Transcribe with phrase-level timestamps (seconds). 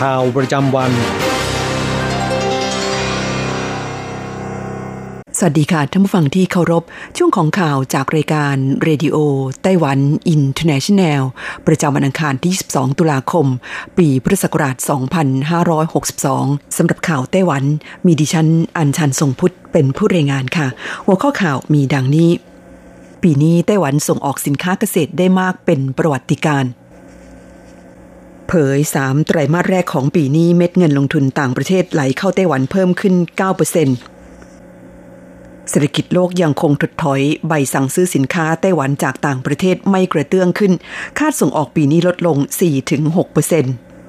[0.00, 0.92] ข่าวประจำวัน
[5.38, 6.82] สวัสดีค่ะท่านผู้ฟังที่เคารพ
[7.16, 11.22] ช่วงของข่าวจากรายการ Radio Taiwan International
[11.66, 13.46] ประจำวันอังคารที่ 22 ตุลาคม
[13.98, 14.76] ปีพุทธศักราช
[15.56, 17.64] 2562 สำหรับข่าวไต้หวัน
[18.06, 20.66] มีดิฉันอัญชันทรงพุทธเป็นผู้รายงานค่ะ
[21.06, 22.30] หัวข้อข่าวมีดังนี้
[23.22, 26.70] ปีนี้ไต้หวันส่งออกสินค้าเกษตรได้มากเป็นประวัติการณ์
[28.54, 33.14] เผย 3 ไตรมาสแรกของปีนี้เม็ดเงินลงทุนต่างประเทศไหลเข้าไต้หวันเพิ่มขึ้น
[34.22, 40.72] 9%เศรษฐกิจโลกยังคงถดถอยใบสั่งซื้อสินค้าไต้หวันจากต่างประเทศไม่กระเตื้องขึ้น
[41.18, 42.36] คาดส่งออกปีนี้ลดลง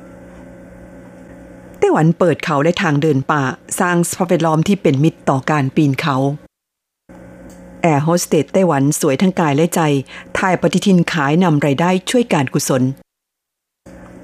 [0.04, 3.44] 4-6%ไต้หวันเปิดเขาและทางเดินป่า
[3.80, 6.16] สร้างสภาพแวดล้อมที่เป็นมิตรต่อการปีนเขา
[7.82, 9.82] แอร์โฮสเตสไต้หวันสวยทั้งกายและใจ
[10.38, 12.84] ถ่ายปฏิทินขายนำไรายได้ช่วยการกุศล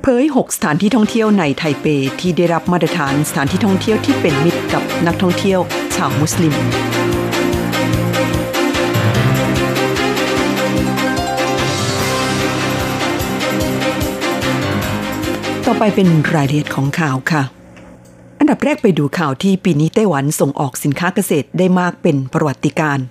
[0.02, 1.86] เผย 6 สถานที่ท่องเที่ยวในไทเป
[2.20, 5.60] ที่ได้รับมาตรฐานสถานที่ท่องเที่ยวที่เป็นมิตรกับนักท่องเที่ยว
[5.96, 6.56] ชาวมุสลิม
[15.66, 17.44] ต่อไปเป็นรายละเอียดของข่าวค่ะ
[18.40, 23.06] อันดับแรกไปดูข่าวที่ปีนี้ไต้หวันส่งออกสินค้าเกษตรได้มากเป็นประวัติการณ์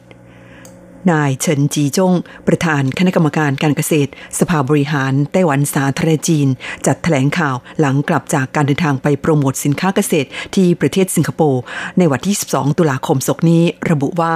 [1.11, 2.13] นายเฉินจีจง
[2.47, 6.49] ประธานคณะกรรมการการเกษตร สภาบริหารไต้หวันสาธารณจีน
[6.87, 11.63] จัดแถลงข่าวหลังกลับจากการเดินทางไปโปรโมทสินค้าเกษตรที่ประเทศสิงคโปร์
[11.99, 14.33] ในวันที่ 12 ตุลาคมศกนี้ระบุว่า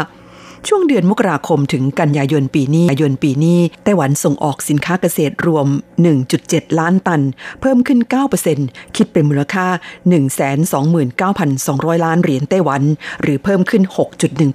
[0.68, 5.66] ช่วงเดือนมกราคมถึงกันยายนปีนี้ยนปีนี้ไต้หวันส่งออกสินค้าเกษตรรวม
[6.18, 7.22] 1.7 ล้านตัน
[7.60, 8.00] เพิ่มขึ้น
[8.48, 9.66] 9%คิดเป็นมูลค่า
[11.26, 12.82] 129,200 ล้านเหรียญไต้หวัน
[13.22, 13.82] หรือเพิ่มขึ้น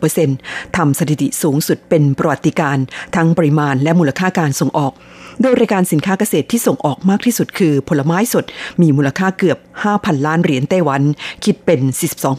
[0.01, 2.77] 6.1%ทำสถิติสูงสุดเป็นประวัติการ
[3.15, 4.93] ทั้งปริมาณและมูลค่าการส่งออก
[5.41, 8.45] โดยรายการสินค้าเกษตรที่ส่งออกมากที่สุดคือผลไม้สด
[8.81, 9.57] มีมูลค่าเกือบ
[9.91, 11.01] 5,000 ล้านเหรียญไต้หวัน
[11.43, 11.81] คิดเป็น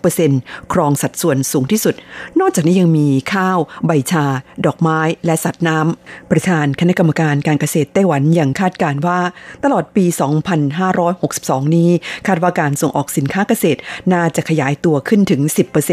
[0.08, 1.94] 42%ครองสัดส่วนสูงที่สุด
[2.40, 4.26] นอกจากนี้ยังมีข้าว ใบชา
[4.66, 9.20] ดอกไม้ และสัตว์น้ำ ประธานคณะกรรมการการเกษตรไต้หวันยังคาดการว่า
[9.64, 10.04] ตลอดปี
[10.90, 11.90] 2562 นี้
[12.26, 13.78] คาดว่าการส่งออกสินค้าเกษตร
[14.12, 15.40] น่าจะขยายตัวขึ้นถึง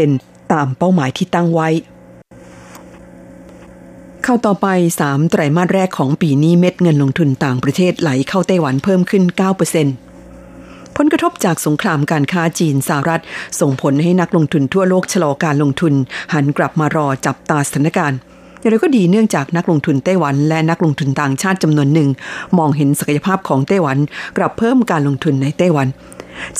[0.02, 1.68] 10%ตามเป้าหมายที่ตั้งไว้
[4.28, 4.68] เข้าต่อไป
[5.02, 9.22] 3 ไตรมาสแรกของปีนี้เม็ดเงินลงทุนต่างประเทศไหลเข้าไต้หวันเพิ่มขึ้น
[10.10, 13.22] 9%ผลกระทบจากสงครามการค้าจีนสหรัฐ
[13.60, 15.94] ส่งผลให้นักลงทุนทั่วโลกชะลอการลงทุน
[16.32, 18.18] หันกลับมารอจับตาสถานการณ์
[18.60, 22.08] อย่างไรก็ดีเนื่องจากนักลงทุนไต้หวันและนักลงทุนต่างชาติจำนวนหนึ่ง
[22.58, 23.98] มองเห็นศักยภาพของไต้หวัน
[24.36, 25.86] กลับเพิ่มการลงทุนในไต้หวัน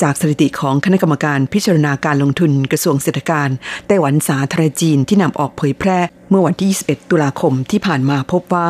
[0.01, 3.49] จากสถิติของคณะกรรมการพิจารณาการลงทุนกระทรวงเศรษฐการ
[3.87, 5.99] ไต้หวันสาธารณจีนที่นำออกเผยแพร่
[6.29, 8.67] เมื่อวันที่ 21 ตุลาคมที่ผ่านมาพบว่า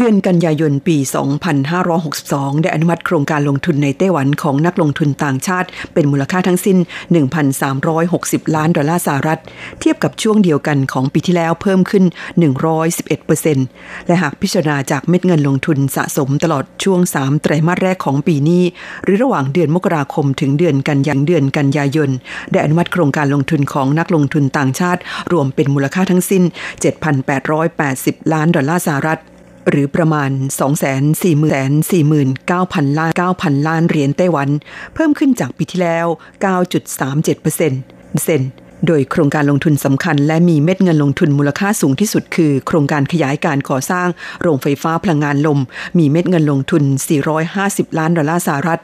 [0.00, 0.96] เดือนกันยายนปี
[1.80, 6.78] 2562 ได้อนุมัติโครงการลงทุนในไต้หวันของนักลงทุนต่างชาติ เป็นมูลค่าทั้งสิ้น
[7.66, 9.40] 1,360 ล้านดอลลาร์สหรัฐ
[9.80, 12.04] เทียบกับช่วงเดียวกันของปีที่แล้วเพิ่มขึ้น
[13.26, 18.62] 111%และหากพิจารณาจากเม็ดเงินลงทุนสะสมตลอดช่วง 3 ไตรมาสแรกของปีนี้
[19.04, 22.10] หรือระหว่างเดือนมกราคมถึงเดือนกันยายนเดือนกันยายน
[22.52, 25.00] ได้อนุมัติโครงการลงทุนของนักลงทุนต่างชาติ
[25.32, 26.42] รวมเป็นมูลค่าทั้งสิ้น
[27.58, 29.20] 7,880 ล้านดอลลาร์สหรัฐ
[29.70, 34.48] หรือประมาณ 249,000ล้าน9,000 ล้านเหรียญไต้หวัน
[34.94, 36.06] เพิ่มขึ้นจากปีที่แล้ว
[36.78, 38.42] 9.37%เซน
[38.86, 44.08] โดยโครงการลงทุนสำคัญและมีเม็ดเงินลงทุนมูลค่าสูงที่สุดคือ โครงการขยายการก่อสร้าง
[44.42, 45.58] โรงไฟฟ้าพลังงานลม
[45.98, 46.82] มีเม็ดเงินลงทุน
[47.40, 48.80] 450 ล้านดอลลาร์สหรัฐ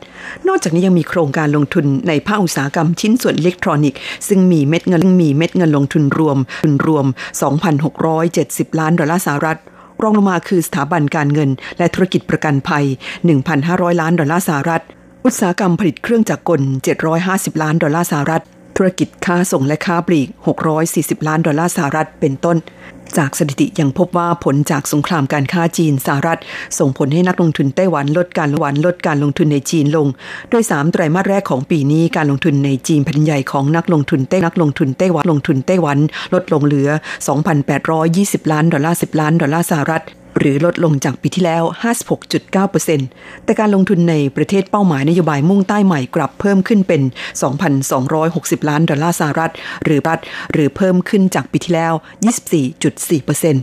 [0.49, 3.99] นอกจากนี้ยังมีโครงการลงทุนในภาคอุตสาหกรรมชิ้นส่วนอิเล็กทรอนิกส์
[4.29, 7.07] ซึ่งมีเม็ดเงินมีเม็ดเงินลงทุนรวมทุนรวม
[7.93, 9.59] 2,670 ล้านดอลลาร์สหรัฐ
[10.03, 12.85] รองลงมาคือสถาบันการเงิน และธุรกิจประกันภัย
[13.43, 14.83] 1,500 ล้านดอลลาร์สหรัฐ
[15.25, 16.61] อุตสาหกรรมผลิตเครื่องจักรกล
[17.13, 18.43] 750 ล้านดอลลาร์สหรัฐ
[18.77, 20.29] ธุรกิจค้าส่งและค้าปลีก
[20.79, 22.57] 640 ล้านดอลลาร์สหรัฐ เป็นต้น
[23.19, 26.41] จากสถิติยังพบว่าผลจากสงครามการค้าจีนสหรัฐ
[26.79, 30.07] ส่งผลให้นักลงทุนไต้หวันลดการลงวันลดการลงทุนในจีนลง
[30.51, 35.99] โดย 3 ไตรมาสแรกของปีนี้การลงทุนในจีนแผ่นใหญ่ของนักลงทุนไต้นักลงทุนไต้หวันลงทุนไต้หวัน
[36.35, 36.89] ลดลงเหลือ
[37.71, 40.03] 2,820 ล้านดอลลาร์10 ล้านดอลลาร์สหรัฐ
[40.39, 41.63] หรือลดลงจากปีที่แล้ว
[42.35, 47.03] 56.9%แต่การลงทุนในประเทศเป้าหมายนโยบายมุ่งใต้ใหม่กลับเพิ่มขึ้นเป็น
[47.85, 49.53] 2,260 ล้านดอลลาร์สหรัฐ
[49.85, 50.19] หรือรัฐ
[50.53, 51.95] หรือเพิ่มขึ้นจากปีที่แล้ว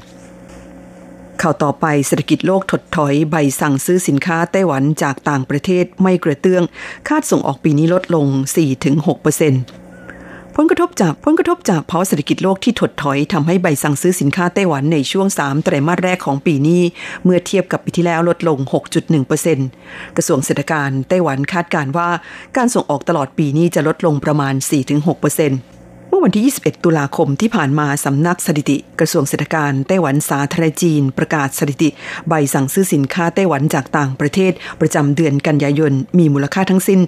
[0.06, 6.63] 24.4%ข่าวต่อไปเศรษฐกิจโลกถดถอยใบสั่งซื้อสินค้าไต้หวันจากต่างประเทศไม่กระเตื้อง
[7.07, 8.27] คาดส่งออกปีนี้ลดลง
[9.06, 9.81] 4-6%
[10.56, 16.81] ผลกระทบจากผลกระทบจากภาวะเศรษฐกิจโลกที่ถดถอยทำให้ใบสั่งซื้อสินค้าไต้หวันในช่วง 3 ไตรมาสแรกของปีนี้
[17.24, 18.57] เมื่อเทียบกับปีที่แล้วลดลง
[19.38, 22.09] 6.1%กระทรวงเศรษฐการไต้หวันคาดการว่า
[22.57, 24.53] การส่งออกตลอดปีนี้จะลดลงประมาณ
[25.19, 25.81] 4-6%
[26.12, 31.90] เมื่อวันที่ 21 ตุลาคมที่ผ่านมาสำนักสถิติ กระทรวงเศรษฐการไต้หวันสาธารณจีน ประกาศสถิติ
[32.30, 37.00] ใบสั่งซื้อสินค้าไต้หวันจากต่างประเทศ ประจำเดือนกันยายน มีมูลค่าทั้งสิ้น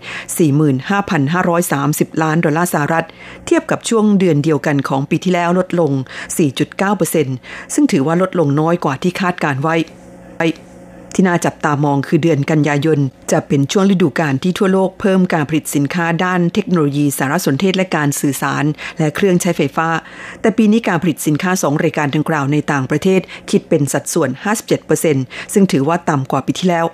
[0.68, 3.06] 45,530 ล้านดอลลาร์สหรัฐ
[3.46, 5.92] เทียบกับช่วงเดือนเดียวกันของปีที่แล้วลดลง
[7.04, 9.76] 4.9%ซึ่งถือว่าลดลงน้อยกว่าที่คาดการไว้
[11.16, 13.00] ที่น่าจับตามองคือเดือนกันยายน
[13.32, 18.64] จะเป็นช่วงฤดูกาลที่ทั่วโลกเพิ่มการผลิตสินค้าด้านเทคโนโลยีสารสนเทศและการสื่อสาร
[18.98, 19.88] และเครื่องใช้ไฟฟ้า
[20.42, 24.30] แต่ปีนี้การผลิตสินค้าสองรายการดังกล่าวในต่างประเทศคิดเป็นสัดส่วน
[24.92, 26.88] 57%ซึ่งถือว่าต่ำกว่าปีที่แล้ว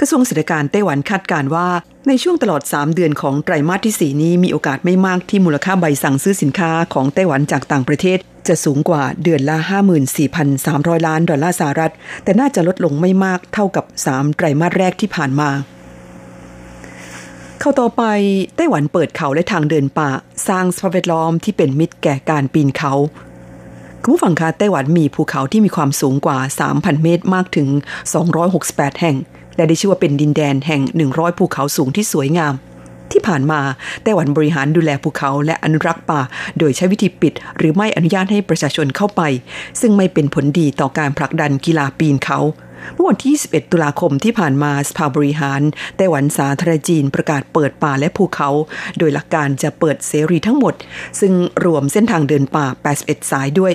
[0.00, 1.68] กระทรวงเศรษฐการไต้หวันคาดการว่า
[2.08, 8.18] ในช่วงตลอด 3 เดือนของไตรมาสที่ 4 นี้มีโอกาสไม่มากที่มูลค่าใบสั่งซื้อสินค้าของไต้หวันจากต่างประเทศ
[8.48, 9.56] จะสูงกว่าเดือนละ
[10.32, 11.92] 54,300 ล้านดอลลาร์สหรัฐ
[12.24, 15.50] แต่น่าจะลดลงไม่มากเท่ากับ 3 ไตรมาสแรกที่ผ่านมา
[17.60, 18.02] เข้าต่อไป
[18.56, 20.10] ไต้หวันเปิดเขาและทางเดินป่า
[20.48, 22.92] สร้างสภาพแวดล้อมที่เป็นมิตรแก่การปีนเขา
[24.02, 26.38] คุณผู้ฟังคะไต้หวันมีภูเขาที่มีความสูงกว่า
[26.70, 27.68] 3,000 เมตรมากถึง
[28.34, 29.16] 268 แห่ง
[29.56, 32.54] และได้ชื่อว่าเป็นดินแดนแห่ง 100 ภูเขาสูงที่สวยงาม
[33.12, 33.60] ที่ผ่านมา
[34.02, 36.20] ไต้หวันบริหารดูแลภูเขาและอนุรักษ์ป่า
[36.58, 39.22] โดยใช้วิธีปิด หรือไม่อนุญาตให้ประชาชนเข้าไป
[39.80, 42.38] ซึ่งไม่เป็นผลดีต่อการผลักดันกีฬาปีนเขา
[42.94, 45.60] เมื่อวันที่ 21 ตุลาคมที่ผ่านมาสภาบริหาร
[45.96, 48.48] ไต้หวันสาธารณจีนประกาศเปิดป่าและภูเขา
[48.98, 50.74] โดยหลักการจะเปิดเสรีทั้งหมด
[51.20, 51.32] ซึ่ง
[51.64, 52.66] รวมเส้นทางเดินป่า
[53.00, 53.72] 81 สายด้วย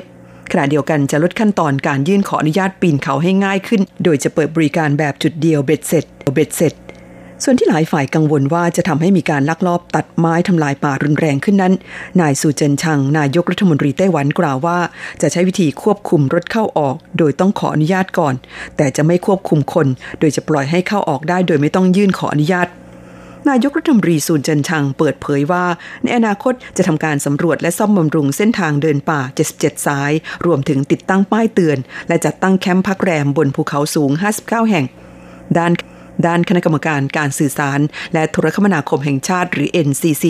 [0.51, 6.74] ขณะเดียวกันจะลดขั้นตอนการยื่นขออนุญาตปีนเขาให้ง่ายขึ้น โดยจะเปิดบริการแบบจุดเดียวเบ็ดเสร็จเบ็ดเสร็จ
[7.44, 11.74] ส่วนที่หลายฝ่ายกังวลว่าจะทำให้มีการลักลอบตัดไม้ทำลายป่ารุนแรงขึ้นนั้น
[12.22, 14.80] นายสูเจินชัง นายกรัฐมนตรีไต้หวันกล่าวว่า
[15.22, 18.34] จะใช้วิธีควบคุมรถเข้าออก โดยต้องขออนุญาตก่อน
[18.78, 19.88] แต่จะไม่ควบคุมคน
[20.19, 22.68] โดยจะปล่อยให้เข้าออกได้ โดยไม่ต้องยื่นขออนุญาต
[23.50, 25.66] นายกรัฐมนตรีสูนจินชังเปิดเผยว่า
[26.04, 29.22] ในอนาคตจะทำการสำรวจและซ่อมบำรุงเส้นทางเดินป่า
[29.54, 30.12] 77 สาย
[30.46, 34.12] รวมถึงติดตั้งป้ายเตือน และจัดตั้งแคมป์พักแรมบนภูเขาสูง
[34.42, 34.86] 59 แห่ง
[35.57, 35.72] ด้าน
[36.25, 37.80] ด้านคณะกรรมการการสื่อสาร
[38.13, 40.25] และโทรคมนาคมแห่งชาติหรือ NCC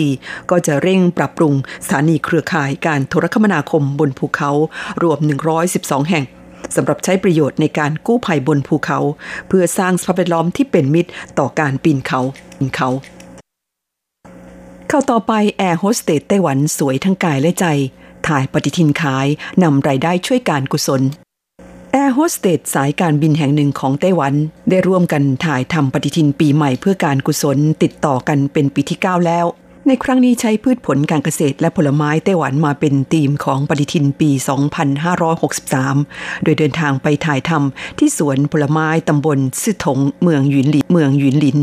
[0.50, 4.50] ก็จะเร่งปรับปรุงสถานีเครือข่ายการโทรคมนาคมบนภูเขา
[5.02, 5.18] รวม
[5.64, 6.24] 112 แห่ง
[6.76, 8.98] สำหรับใช้ประโยชน์ในการกู้ภัยบนภูเขา
[9.48, 12.20] เพื่อสร้างสภาพแวดล้อมที่เป็นมิตรต่อการปีนเขา
[12.58, 12.88] ปีนเขา
[14.88, 17.66] เข้าต่อไปแอร์โฮสเตสไต้หวันสวยทั้งกายและใจ
[18.26, 19.26] ถ่ายปฏิทินขาย
[19.62, 21.02] นำรายได้ช่วยการกุศล
[21.92, 24.34] แอร์โฮสเตสสายการบินแห่งหนึ่งของไต้หวัน
[24.70, 29.46] ได้ร่วมกันถ่ายทำปฏิทินปีใหม่เพื่อการกุศลติดต่อกันเป็นปีที่ 9 แล้ว
[29.88, 34.30] ในครั้งนี้ใช้พืชผลการเกษตรและผลไม้ไต้หวันมาเป็นธีมของปฏิทินปี
[35.56, 41.58] 2563 โดยเดินทางไปถ่ายทำที่สวนผลไม้ตำบลซื่อถงเมืองหยุนหลินเมืองหยุนหลิน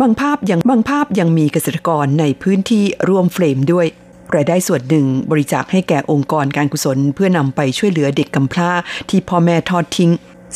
[0.00, 3.86] บางภาพยังบางภาพยังมีเกษตรกรในพื้นที่ร่วมเฟรมด้วย
[4.34, 8.70] รายได้ส่วนหนึ่งบริจาคให้แก่องค์กรการกุศล เพื่อนำไปช่วยเหลือเด็กกำพร้า
[9.10, 10.10] ที่พ่อแม่ทอดทิ้ง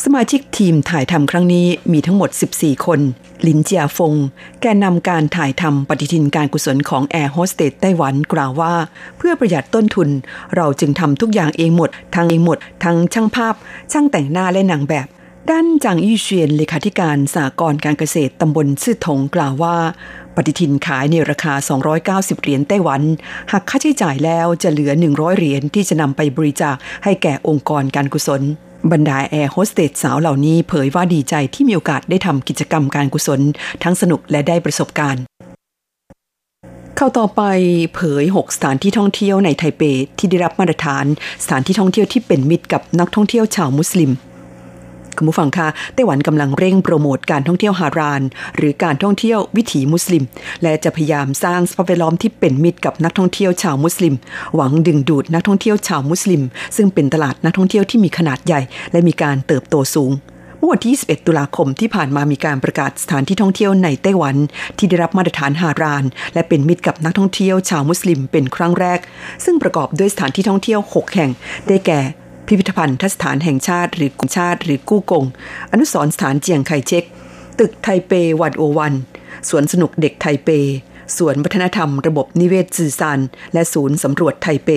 [0.04, 3.00] สมาชิกทีมถ่ายทำครั้งนี้มีทั้งหมด 14 คน
[3.46, 4.14] ลินเจียฟง
[4.60, 8.74] แกนนำการถ่ายทำปฏิทินการกุศลของแอร์โฮสเตสไต้หวันกล่าวว่า
[9.18, 10.08] เพื่อประหยัดต้นทุน
[10.56, 13.54] เราจึงทำทุกอย่างเองหมด ทั้งเองหมด ทั้งช่างภาพ
[13.92, 15.06] ช่างแต่งหน้าและนางแบบ
[15.50, 19.76] ด้านจางยี่เชียนเลขาธิการสหกรณ์การเกษตรตำบลซื่อถงกล่าวว่า
[20.34, 21.54] ปฏิทินขายในราคา
[22.36, 23.02] 290 เหรียญไต้หวัน
[23.52, 28.44] หักค่าใช้จ่ายแล้วจะเหลือ 100 เหรียญที่จะนำไปบริจาคให้แก่องค์กรการกุศล
[28.92, 33.40] บรรดาแอร์โฮสเตสสาวเหล่านี้เผยว่าดีใจที่มีโอกาสได้ทำกิจกรรมการกุศล
[33.83, 35.25] ทั้งสนุกและได้ประสบการณ์
[36.97, 37.42] เข้าต่อไป
[37.95, 39.83] เผย 6 สถานที่ท่องเที่ยวในไทเป
[40.18, 41.04] ที่ได้รับมาตรฐาน
[41.42, 44.11] สถานที่ท่องเที่ยวที่เป็นมิตรกับนักท่องเที่ยวชาวมุสลิม
[45.18, 48.22] คุณผู้ฟังคะไต้หวันกำลังเร่งโปรโมทการท่องเที่ยวฮาราน
[48.56, 50.25] หรือการท่องเที่ยววิถีมุสลิม
[50.62, 54.14] และจะพยายามสร้างสภาพแวดล้อมที่เป็นมิตรกับนักท่องเที่ยวชาวมุสลิม
[54.54, 56.42] หวังดึงดูดนักท่องเที่ยวชาวมุสลิม
[56.76, 58.60] ซึ่งเป็นตลาดนักท่องเที่ยวที่มีขนาดใหญ่
[58.92, 60.12] และมีการเติบโตสูง
[60.58, 64.37] เมื่อวันที่ 21 ตุลาคมที่ผ่านมามีการประกาศสถานที่ท่องเที่ยวในไต้หวัน
[64.78, 69.00] ที่ได้รับมาตรฐานฮาราน และเป็นมิตรกับนักท่องเที่ยวชาวมุสลิมเป็นครั้งแรก
[69.44, 71.30] ซึ่งประกอบด้วยสถานที่ท่องเที่ยว 6 แห่ง
[71.68, 72.00] ได้แก่
[72.48, 75.24] พิพิธภัณฑ์ทสถานแห่งชาติหรือกุชาติหรือกู้กง
[75.72, 77.04] อนุสรสถานเจียงไคเชก
[77.58, 78.94] ตึกไทเปวันโอวัน
[79.48, 80.48] สวนสนุกเด็กไทเป
[81.16, 83.20] สวนวัฒนธรรม ระบบนิเวศจือซาน
[83.52, 84.68] และศูนย์สำรวจไทเป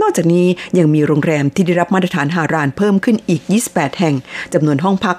[0.00, 0.46] นอกจากนี้
[0.78, 4.14] ยังมีโรงแรมที่ได้รับมาตรฐานฮารานเพิ่มขึ้นอีก 28 แห่ง
[4.52, 5.16] จำนวนห้องพัก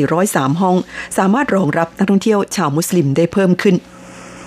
[0.00, 0.76] 1,403 ห้อง
[1.18, 3.76] สามารถรองรับนักท่องเที่ยวชาวมุสลิมได้เพิ่มขึ้น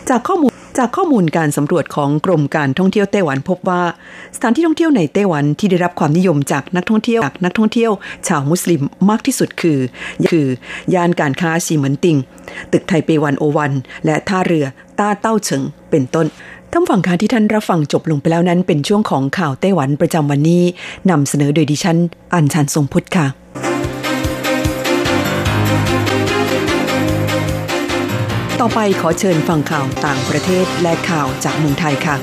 [0.10, 3.84] จากข้อมูล จากข้อมูลการสำรวจของกรมการท่องเที่ยวไต้หวันพบว่า
[4.36, 7.92] สถานที่ท่องเที่ยวในไต้หวันที่ได้รับความนิยมจากนักท่องเที่ยวจากนักท่องเที่ยว
[8.28, 9.80] ชาวมุสลิมมากที่สุดคือ
[10.30, 10.48] คือ
[10.94, 12.18] ย่านการค้าซีเหมินติง
[12.72, 13.72] ตึกไทเปวันโอวัน
[14.06, 14.66] และท่าเรือ
[15.00, 16.26] ต้าเต้าเฉิงเป็นต้น
[16.72, 20.64] ท่านฝั่งคาที่ท่านรับฟังจบลงไปแล้วนั้นเป็นช่วงของข่าวไต้หวันประจำวันนี้
[21.10, 21.98] นำเสนอโดยดิฉัน
[22.34, 23.28] อัญชันทรงพุทธค่ะ
[28.62, 32.16] ต่อไปขอเชิญฟังข่าวต่างประเทศและข่าวจากเมืองไทยค่ะ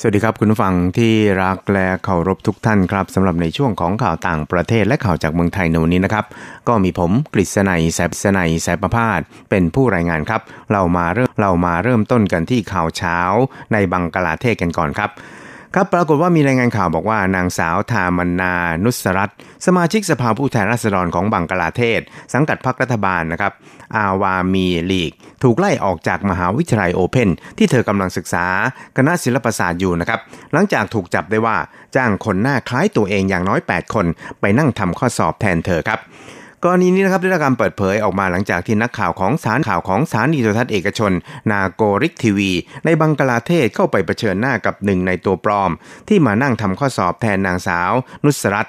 [0.00, 6.24] สวัสดีครับคุณผู้ฟังที่รักและเคารพทุกท่านครับสำหรับในช่วงของข่าวต่างประเทศและข่าวจากเมืองไทยในวันนี้นะครับ
[6.68, 9.20] ก็มีผมกฤษณัยแสบสนัยแสบประพาส
[9.50, 10.40] เป็นผู้รายงานครับ
[10.72, 13.18] เรามาเริ่มเรามาเริ่มต้นกันที่ข่าวเช้า
[13.72, 15.10] ในบังกลาเทศกันก่อนครับ
[15.76, 19.30] ครับปรากฏว่ามีรายงานข่าวบอกว่านางสาวทามันนานุสรัต
[19.66, 22.00] สมาชิกสภาผู้แทนราษฎรของบังกลาเทศ
[22.34, 23.52] สังกัดพรรครัฐบาลนะครับ
[23.96, 25.12] อาวามีลีก
[25.42, 28.46] ถูกไล่ออกจากมหาวิทยาลัยโอเพนที่เธอกำลังศึกษา
[28.96, 30.20] คณะศิลปศาสตร์อยู่นะครับ
[30.52, 31.56] หลังจากถูกจับได้ว่า
[31.96, 34.06] จ้างคนหน้าคล้ายตัวเองอย่างน้อย 8 คน
[34.40, 36.00] ไปนั่งทำข้อสอบแทนเธอครับ
[36.64, 41.12] กรณีนี้นะครับได้รับการเปิดเผยออกมาหลังจากที่นักข่าวของสารข่าวของสารดีโทรทัศน์เอกชน
[41.52, 42.50] นาโกริกทีวี
[42.84, 45.70] ในบังกลาเทศเข้าไปเผชิญหน้ากับหนึ่งในตัวปลอม
[46.08, 47.92] ที่มานั่งทำข้อสอบแทนนางสาว
[48.24, 48.68] นุสรัต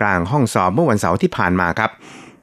[0.00, 1.90] กลางห้องสอบเมื่อวันเสาร์ที่ผ่านมาครับ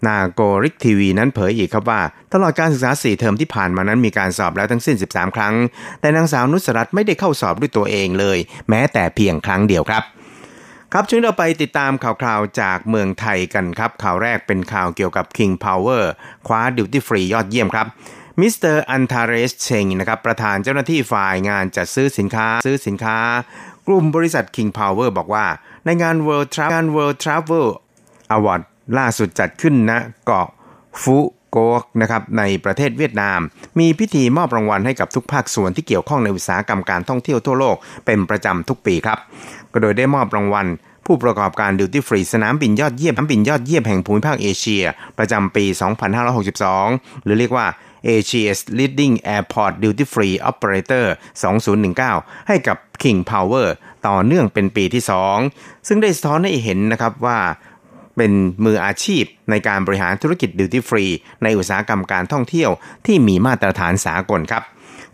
[0.08, 2.02] Nagorik TV นั้นเผยอีกครับว่า
[2.34, 5.54] ตลอดการศึกษา 4 เทอมที่ผ่านมานั้นมีการสอบแล้วทั้งสิ้น 13 ครั้ง
[6.00, 8.38] แต่นางสาวนุสรัตไม่ได้เข้าสอบด้วยตัวเองเลย
[8.70, 10.04] แม้แต่เพียงครั้งเดียวครับ
[10.94, 16.04] ครับช่วงเราไปติดตามข่าวคราวจากเมืองไทยกันครับ ข่าวแรกเป็นข่าวเกี่ยวกับ King Power
[16.48, 17.88] คว้า duty free ยอดเยี่ยมครับ
[18.40, 23.18] มิสเตอร์อันทาเรสเชงนะครับประธานเจ้าหน้าที่ฝ่ายงานจัดซื้อสินค้าซื้อสินค้า
[23.88, 25.46] กลุ่มบริษัท King Power บอกว่า
[25.86, 27.68] ในงาน World Travel งาน World Travel
[28.36, 28.62] Award
[28.98, 30.48] ล่าสุดจัดขึ้นณนะเกาะ
[31.02, 31.18] ฟุ
[31.52, 33.40] โกกนะครับในประเทศเวียดนาม
[33.80, 39.20] มีพิธีมอบรางวัลให้กับทุกภาคส่วนที่เกี่ยวข้องในอุตสาหกรรมการท่องเที่ยวทั่วโลกเป็นประจำทุกปีครับ
[39.74, 40.68] ก็โดยได้มอบรางวัล
[41.06, 44.84] ผู้ประกอบการดิวตี้ฟรีสนามบินยอดเยี่ยมสนามบินยอดเยี่ยมแห่งภูมิภาคเอเชีย
[45.18, 45.66] ประจำปี
[46.46, 47.68] 2562 หรือเรียกว่า
[48.08, 51.06] Asia's Leading Airport Duty Free Operator
[51.76, 53.68] 2019 ให้กับ King Power
[54.08, 55.04] ต่อเนื่องเป็นปีที่
[55.44, 57.40] 2 ซึ่งได้สะท้อนให้เห็นนะครับว่า
[58.18, 58.32] เป็น
[58.66, 61.06] มืออาชีพในการบริหารธุรกิจดิวตี้ฟรี
[61.44, 62.70] ในอุตสาหกรรมการท่องเที่ยว
[63.06, 64.64] ที่มีมาตรฐานสากลครับ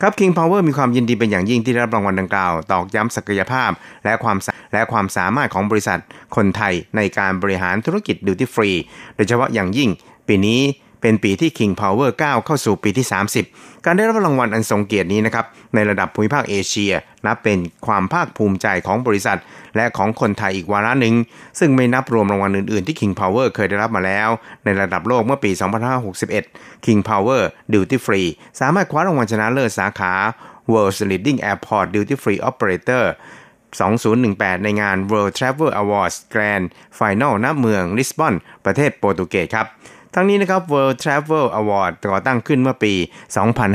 [0.02, 3.72] ครับ King Power มีความยินดีเป็นอย่างยิ่งที่ได้รับรางวัลดังกล่าว ตอกย้ำศักยภาพ
[4.06, 4.38] และความ
[4.74, 6.00] และความสามารถของบริษัท
[6.36, 8.70] คนไทยในการบริหารธุรกิจดิวตี้ฟรี
[9.16, 9.90] โดยเฉพาะอย่างยิ่ง
[10.28, 10.62] ปีนี้
[11.02, 13.08] เป็นปีที่ King Power 9 เข้าสู่ปีที่
[13.46, 16.94] 30 การได้รับรางวัลอันทรงเกียรตินี้นะครับในระดับภูมิภาคเอเชีย
[17.26, 19.40] นับเป็นความภาคภูมิใจของบริษัท
[19.76, 21.16] และของคนไทยอีกวาระหนึ่ง
[21.60, 24.30] ซึ่งไม่นับรวมรางวัลอื่นๆที่ King Power เคยได้รับมาแล้ว
[24.64, 25.52] ในระดับโลกเมื่อปี
[26.18, 27.42] 2561 King Power
[27.74, 30.14] Duty Free สามารถคว้ารางวัลชนะเลิศสาขา
[30.72, 33.06] World's Leading Airport Duty Free Operator
[33.84, 36.66] 2018 ในงาน World Travel Awards Grand
[37.00, 38.34] Final ณ เมืองลิสบอน
[38.66, 39.68] ประเทศโปรตุเกสครับ
[40.20, 42.94] ทั้งนี้นะครับ World Travel Award ก่อตั้งขึ้นเมื่อปี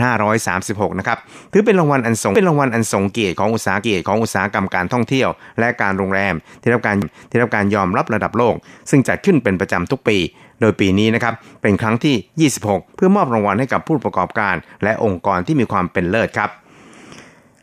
[0.08, 1.18] 2536 นะครับ
[1.52, 6.96] ถือเป็นรางวัลอันทรงเป็นรางวัลอันทรงเกียรติของอุตสาหเกียรติของอุตสาหกรรมการท่องเที่ยว และการโรงแรม ที่รับการ
[7.30, 8.54] ที่รับการยอมรับระดับโลก
[8.90, 10.18] ซึ่งจัดขึ้นเป็นประจำทุกปี
[10.60, 16.50] โดยปีนี้นะครับเป็นครั้งที่ 26 เพื่อมอบรางวัลให้กับผู้ประกอบการ และองค์กรที่มีความเป็นเลิศครับ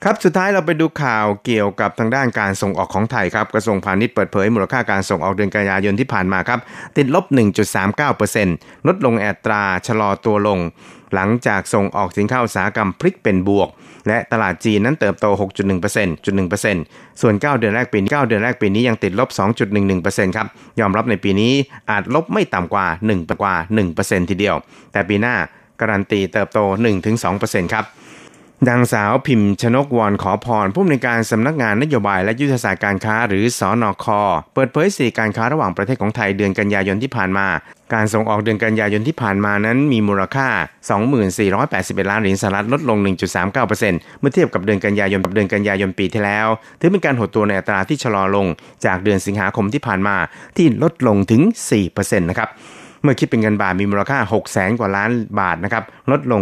[0.04, 6.60] ครับ สุดท้ายเราไปดูข่าวเกี่ยวกับทางด้านการส่งออกของไทยครับ กระทรวงพาณิชย์เปิดเผยมูลค่าการส่งออกเดือนกันยายนที่ผ่านมาครับ
[6.98, 7.26] ติดลบ
[8.06, 10.60] 1.39%ลดลงแอตราชะลอตัวลง
[11.14, 13.70] หลังจากส่งออกสินค้าอุตสาหกรรมพลิกเป็นบวก
[14.08, 15.42] และตลาดจีนนั้นเติบโต 6.1%
[16.60, 19.30] 1%ส่วน 9 เดือนแรกปีนี้9เดือนแรกปีนี้ยังติดลบ
[19.84, 20.48] 2.11%ครับ
[20.80, 21.54] ยอมรับในปีนี้
[21.90, 23.56] อาจลบไม่ต่ำกว่า1กว่า
[23.94, 24.56] 1%ทีเดียว
[24.92, 25.36] แต่ปีหน้า
[25.82, 26.60] การันตีเติบโต
[27.16, 27.86] 1-2%ครับ
[28.68, 34.06] ดังสาวพิมพ์ชนกวอนขอพรผู้อำนวยการสำนักงานนโยบายและยุทธศาสตร์การค้าหรือสอนอค
[34.54, 37.48] เปิดเผยสีการค้าระหว่างประเทศของไทยเดือนกันยายนที่ผ่านมา
[37.94, 40.48] การส่งออกเดือนกันยายนที่ผ่านมานั้นมีมูลค่า
[41.30, 42.98] 2481 ล้านเหรียญสหรัฐลดลง
[43.60, 46.48] 1.39%เมื่อเทียบกับเดือนกันยายนกับเดือนกันยายนปีที่แล้ว
[46.80, 48.48] ถือเป็นการหดตัวในอัตราที่ชะลอลง
[48.86, 50.16] จากเดือนสิงหาคมที่ผ่านมา
[50.58, 51.42] ที่ลดลงถึง
[51.82, 52.50] 4%นะครับ
[53.04, 56.42] เมื่อคิดเป็นเงินบาทมีมูลค่า6แสนกว่าล้านบาทนะครับลดลง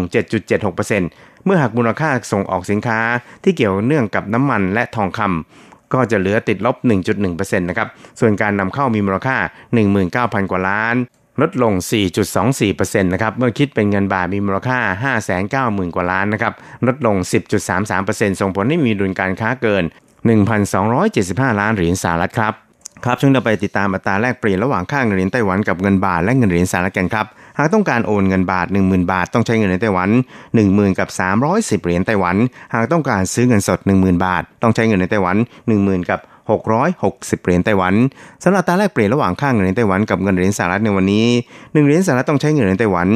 [0.52, 3.00] 7.76%เมื่อหักมูลค่าส่งออกสินค้า
[3.44, 6.76] ที่เกี่ยวเนื่องกับน้ำมันและทองคำก็จะเหลือติดลบ
[7.18, 7.88] 1.1%นะครับ
[8.20, 9.38] ส่วนการนำเข้ามีมูลค่า
[9.94, 10.96] 19,000 กว่าล้าน
[11.42, 11.74] ลดลง
[12.38, 14.80] 4.24%นะครับ เมื่อคิดเป็นเงินบาทมีมูลค่า
[15.66, 16.54] 590,000 กว่าล้านนะครับ
[16.88, 17.16] ลดลง
[17.78, 19.84] 10.33%ส่งผลให้มีดุลการค้าเกิน
[20.72, 22.54] 1,275 ล้านเหรียญสหรัฐครับ
[23.06, 27.26] ครับช่วงเราไปติดตามอัตราแลกเปลี่ยนระหว่างค่าเงินเหรียญไต้หวันกับเงินบาทและเงินเหรียญสหรัฐกันครับ
[27.58, 30.10] หากต้องการโอนเงินบาท 10,000 บาท ต้องใช้เงินเหรียญไต้หวัน
[30.56, 31.10] 10,000 กับ
[31.46, 32.36] 310 เหรียญไต้หวัน
[32.74, 35.36] หากต้องการซื้อเงินสด 10,000 บาท ต้องใช้เงินในไต้หวัน
[35.74, 36.20] 10,000 กับ
[36.78, 37.94] 660 เหรียญไต้หวัน
[38.44, 43.08] สำหรับตาแลกเปลี่ยนระหว่างค่าเงินเหรียญไต้หวันกับเงินเหรียญสหรัฐในวันนี้1เหรียญสหรัฐต้องใช้เงินเหรียญไต้หวัน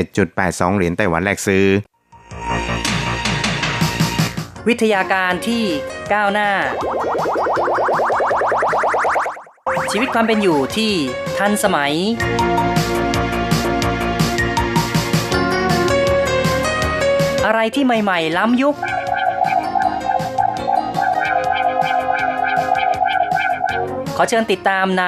[0.00, 1.64] 31.82 เหรียญไต้หวันแลกซื้อ
[4.68, 5.62] วิทยาการที่
[6.12, 6.50] ก้าวหน้า
[9.90, 10.92] ชีวิตความเป็นอยู่ที่
[11.38, 11.94] ทันสมัย
[17.44, 18.76] อะไรที่ใหม่ๆ ล้ำยุค
[24.16, 25.04] ขอเชิญติดตามใน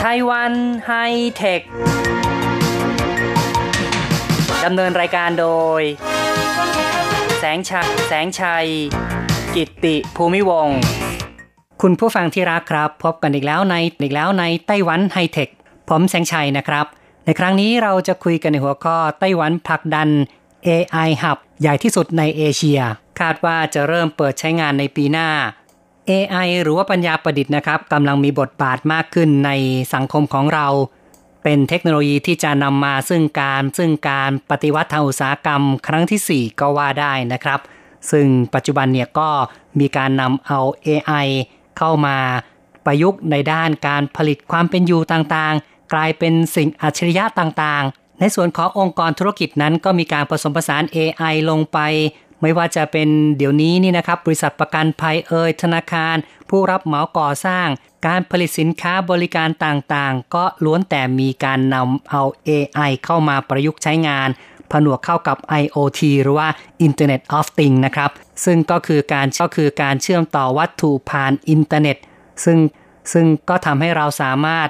[0.00, 0.52] ไต้หวัน
[0.86, 0.92] ไฮ
[1.36, 1.60] เทค
[4.64, 5.48] ดำเนินรายการโด
[5.80, 5.82] ย
[7.38, 8.66] แสงชัยแสงชัย
[9.54, 10.68] กิตติภูมิวง
[11.82, 15.48] คุณผู้ฟังที่รักครับ พบกันอีกแล้วในอีกแล้วในไต้หวันไฮเทค
[15.88, 16.86] ผมแสงชัยนะครับ
[17.30, 20.08] ในครั้งนี้เราจะคุยกันในหัวข้อไต้หวันผลักดัน
[20.66, 22.80] AI Hub ใหญ่ที่สุดในเอเชีย
[23.20, 25.28] คาดว่าจะเริ่มเปิดใช้งานในปีหน้า
[26.10, 29.50] AI หรือว่าปัญญาประดิษฐ์นะครับกำลังมีบทบาทมากขึ้นใน
[29.94, 30.66] สังคมของเรา
[31.42, 37.60] เป็นเทคโนโลยีที่จะนำมาซึ่งการซึ่งการปฏิวัติทางอุตสาหกรรมครั้งที่ 4 ก็ว่าได้นะครับ
[38.10, 39.28] ซึ่งปัจจุบันเนี่ยก็
[39.80, 41.26] มีการนำเอา AI
[41.78, 42.16] เข้ามา
[42.84, 51.78] ประยุกต์ในด้านการผลิตความเป็นอยู่ต่างๆ กลายเป็นสิ่งอัจฉริยะต่างๆ ในส่วนขององค์กรธุรกิจนั้นก็มีการผสมผสาน AI ลงไป
[52.42, 56.16] ไม่ว่าจะเป็นเดี๋ยวนี้นี่นะครับ บริษัทประกันภัยเอ่ยธนาคาร
[56.48, 57.66] ผู้รับเหมาก่อสร้าง
[58.06, 64.28] การผลิตสินค้าบริการต่างๆ ก็ล้วนแต่มีการนำเอา AI เข้ามาประยุกต์ใช้งาน
[64.72, 66.48] ผนวกเข้ากับ IoT หรือว่า
[66.86, 68.10] Internet of Things นะครับ
[68.44, 71.96] ซึ่งก็คือการก็คือการเชื่อมต่อวัตถุผ่านอินเทอร์เน็ต
[72.44, 72.58] ซึ่ง
[73.12, 74.68] ซึ่งก็ทำให้เราสามารถ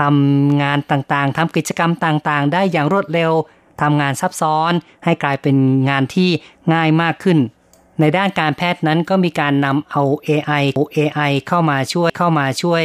[0.00, 3.32] ทำงานต่างๆทำกิจกรรมต่างๆ ได้อย่างรวดเร็ว
[3.82, 4.72] ทำงานซับซ้อน
[5.04, 5.56] ให้กลายเป็น
[5.88, 6.30] งานที่
[6.72, 7.38] ง่ายมากขึ้น
[8.00, 10.64] ในด้านการแพทย์นั้นก็มีการนำเอา AI
[10.96, 12.84] AI เข้ามาช่วยเข้ามาช่วย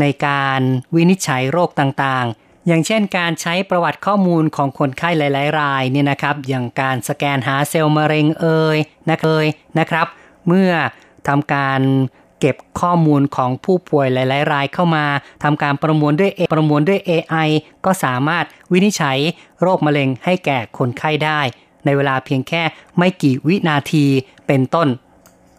[0.00, 0.60] ในการ
[0.94, 9.46] วินิจฉัยโรคต่างๆ อย่างเช่นการใช้ประวัติข้อมูลของคนไข้หลาย ๆ รายเนี่ยนะครับ อย่างการสแกนหาเซลล์มะเร็งเอ่ยนะเอ่ย
[9.78, 10.06] นะครับ
[10.46, 10.70] เมื่อ
[11.28, 11.80] ทำการ
[12.40, 15.04] เก็บข้อมูลของผู้ป่วยหลาย ๆ รายเข้ามา
[15.42, 17.48] ทำการประมวลด้วยประมวลด้วย AI
[17.84, 19.18] ก็สามารถวินิจฉัย
[19.60, 21.40] โรคมะเร็งให้แก่คนไข้ได้
[21.84, 22.62] ในเวลาเพียงแค่
[22.98, 24.06] ไม่กี่วินาที
[24.46, 24.88] เป็นต้น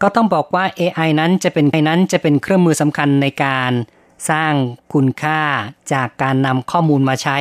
[0.02, 3.72] ก็ต้องบอกว่า AI นั้นจะเป็นนั้นจะเป็นเครื่องมือสำคัญในการ
[4.30, 4.54] สร้าง
[4.94, 5.42] คุณค่า
[5.94, 7.38] จากการนำข้อมูลมาใช้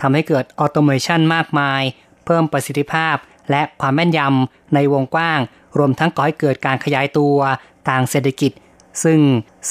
[0.00, 1.82] ทำให้เกิดออโตเมชันมากมาย
[2.24, 3.16] เพิ่มประสิทธิภาพ
[3.50, 5.40] และความแม่นยำในวงกว้าง
[5.78, 7.36] รวมทั้งก่อให้เกิดการขยายตัว
[7.88, 8.52] ทางเศรษฐกิจ
[9.04, 9.18] ซึ่ง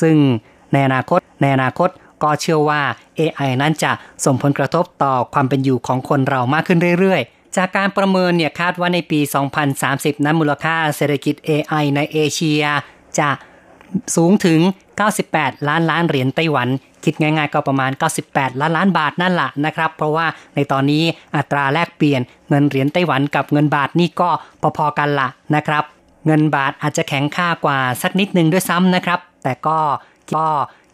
[0.02, 0.16] ซึ่ง
[0.74, 1.90] ในอนาคตในอนาคต
[2.24, 2.82] ก็เชื่อว่า
[3.20, 3.92] AI นั้นจะ
[4.26, 9.20] ส่งผลกระทบต่อความเป็นอยู่ของคนเรามากขึ้นเรื่อยๆ จากการประเมินเนี่ยคาดว่าในปี
[9.74, 12.64] 2030 นั้นมูลค่าเศรษฐกิจ AI ในเอเชีย
[13.20, 13.30] จะ
[14.16, 14.60] สูงถึง
[15.14, 16.68] 98 ล้านล้านเหรียญไต้หวัน
[17.04, 17.92] คิดง่ายๆ ก็ประมาณ
[18.26, 21.04] 98 ล้านล้านบาทนั่นแหละนะครับ เพราะว่าในตอนนี้
[21.36, 24.30] อัตราแลกเปลี่ยนเงินเหรียญไต้หวันกับเงินบาทนี่ก็
[24.78, 25.84] พอๆกันละนะครับ
[26.26, 29.80] เงินบาทอาจจะแข็งค่ากว่าสักนิดนึงด้วยซ้ำนะครับ แต่ก็
[30.36, 30.46] ก็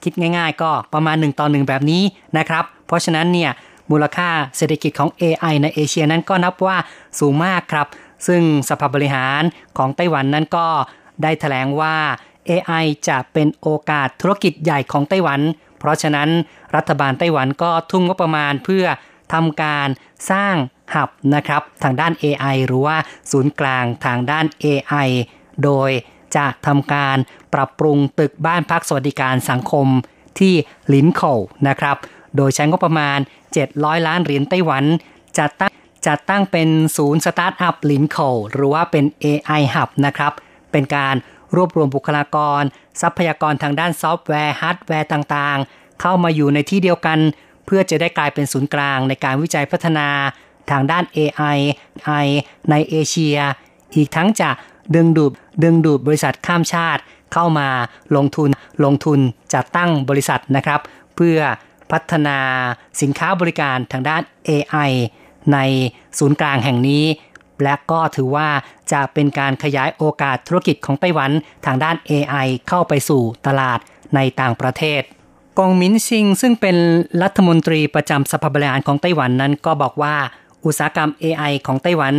[0.03, 2.03] คิดง่ายๆ ก็ประมาณ 1 ต่อ 1 แบบนี้
[2.37, 3.51] นะครับ เพราะฉะนั้นเนี่ย
[3.91, 6.77] มูลค่าเศรษฐกิจของ AI ในเอเชียนั้นก็นับว่า
[7.19, 7.87] สูงมากครับ
[8.27, 9.41] ซึ่งสภาบริหาร
[9.77, 10.67] ของไต้หวันนั้นก็
[11.23, 11.95] ได้แถลงว่า
[12.49, 15.39] AI จะเป็นโอกาสธุรกิจใหญ่ของไต้หวัน
[15.79, 16.29] เพราะฉะนั้น
[16.75, 18.85] รัฐบาลไต้หวันก็ทุ่มงบประมาณเพื่อ
[19.33, 19.87] ทำการ
[20.31, 20.55] สร้าง
[20.95, 22.97] Hub นะครับทางด้าน AI หรือว่า
[23.31, 25.09] ศูนย์กลางทางด้าน AI
[25.63, 25.89] โดย
[26.35, 27.17] จะทำการ
[27.53, 29.87] ปรับปรุงตึกบ้านพักสวัสดิการสังคม
[30.39, 30.53] ที่
[30.93, 31.21] ลินโค
[31.67, 31.97] นะครับ
[32.35, 33.19] โดยใช้งบประมาณ
[33.61, 34.83] 700 ล้านเหรียญไต้หวัน
[35.39, 35.71] จัดตั้ง
[36.07, 38.17] จัดตั้งเป็นศูนย์สตาร์ทอัพลินโค
[38.53, 40.33] หรือว่าเป็น AI Hub นะครับ
[40.71, 41.15] เป็นการ
[41.55, 42.61] รวบรวมบุคลากร
[43.01, 47.19] ทรัพยากรทางด้านซอฟต์แวร์ฮาร์ดแวร์ต่างๆ เข้ามาอยู่ในที่เดียวกัน
[47.65, 50.08] เพื่อจะได้กลายเป็นศูนย์กลางในการวิจัยพัฒนา
[50.71, 52.27] ทางด้าน AI
[52.69, 53.38] ในเอเชีย
[53.95, 54.50] อีกทั้งจะ
[54.95, 55.32] ดึงดูด
[55.63, 57.02] ดึงดูดบริษัทข้ามชาติ
[57.34, 57.67] เข้ามา
[58.15, 58.50] ลงทุน
[58.84, 59.19] ลงทุน
[59.54, 60.82] จัดตั้งบริษัทนะครับ
[61.15, 61.39] เพื่อ
[61.91, 62.38] พัฒนา
[63.02, 64.91] สินค้าบริการทางด้าน AI
[65.54, 65.58] ใน
[66.19, 67.06] ศูนย์กลางแห่งนี้
[67.63, 68.50] และก็ถือว่า
[68.91, 71.32] จะเป็นการขยายโอกาสธุรกิจของไต้หวัน
[71.65, 73.80] ทางด้าน AI เข้าไปสู่ตลาด
[74.15, 75.02] ในต่างประเทศ
[75.59, 76.77] กงมินซิง ซึ่งเป็น
[77.23, 80.15] รัฐมนตรีประจำสภาบริหารของไต้หวันนั้นก็บอกว่า
[80.65, 82.13] อุตสาหกรรม AI ของไต้หวัน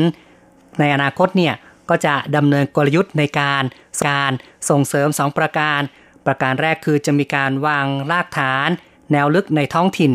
[0.79, 1.55] ในอนาคตเนี่ย
[1.89, 3.63] ก็จะดำเนินกลยุทธ์ในการ
[4.09, 4.33] การ
[4.71, 5.81] ส่งเสริม 2 ประการ
[6.27, 8.69] ประการแรกคือจะมีการวางรากฐาน
[9.13, 10.13] แนวลึกในท้องถิ่น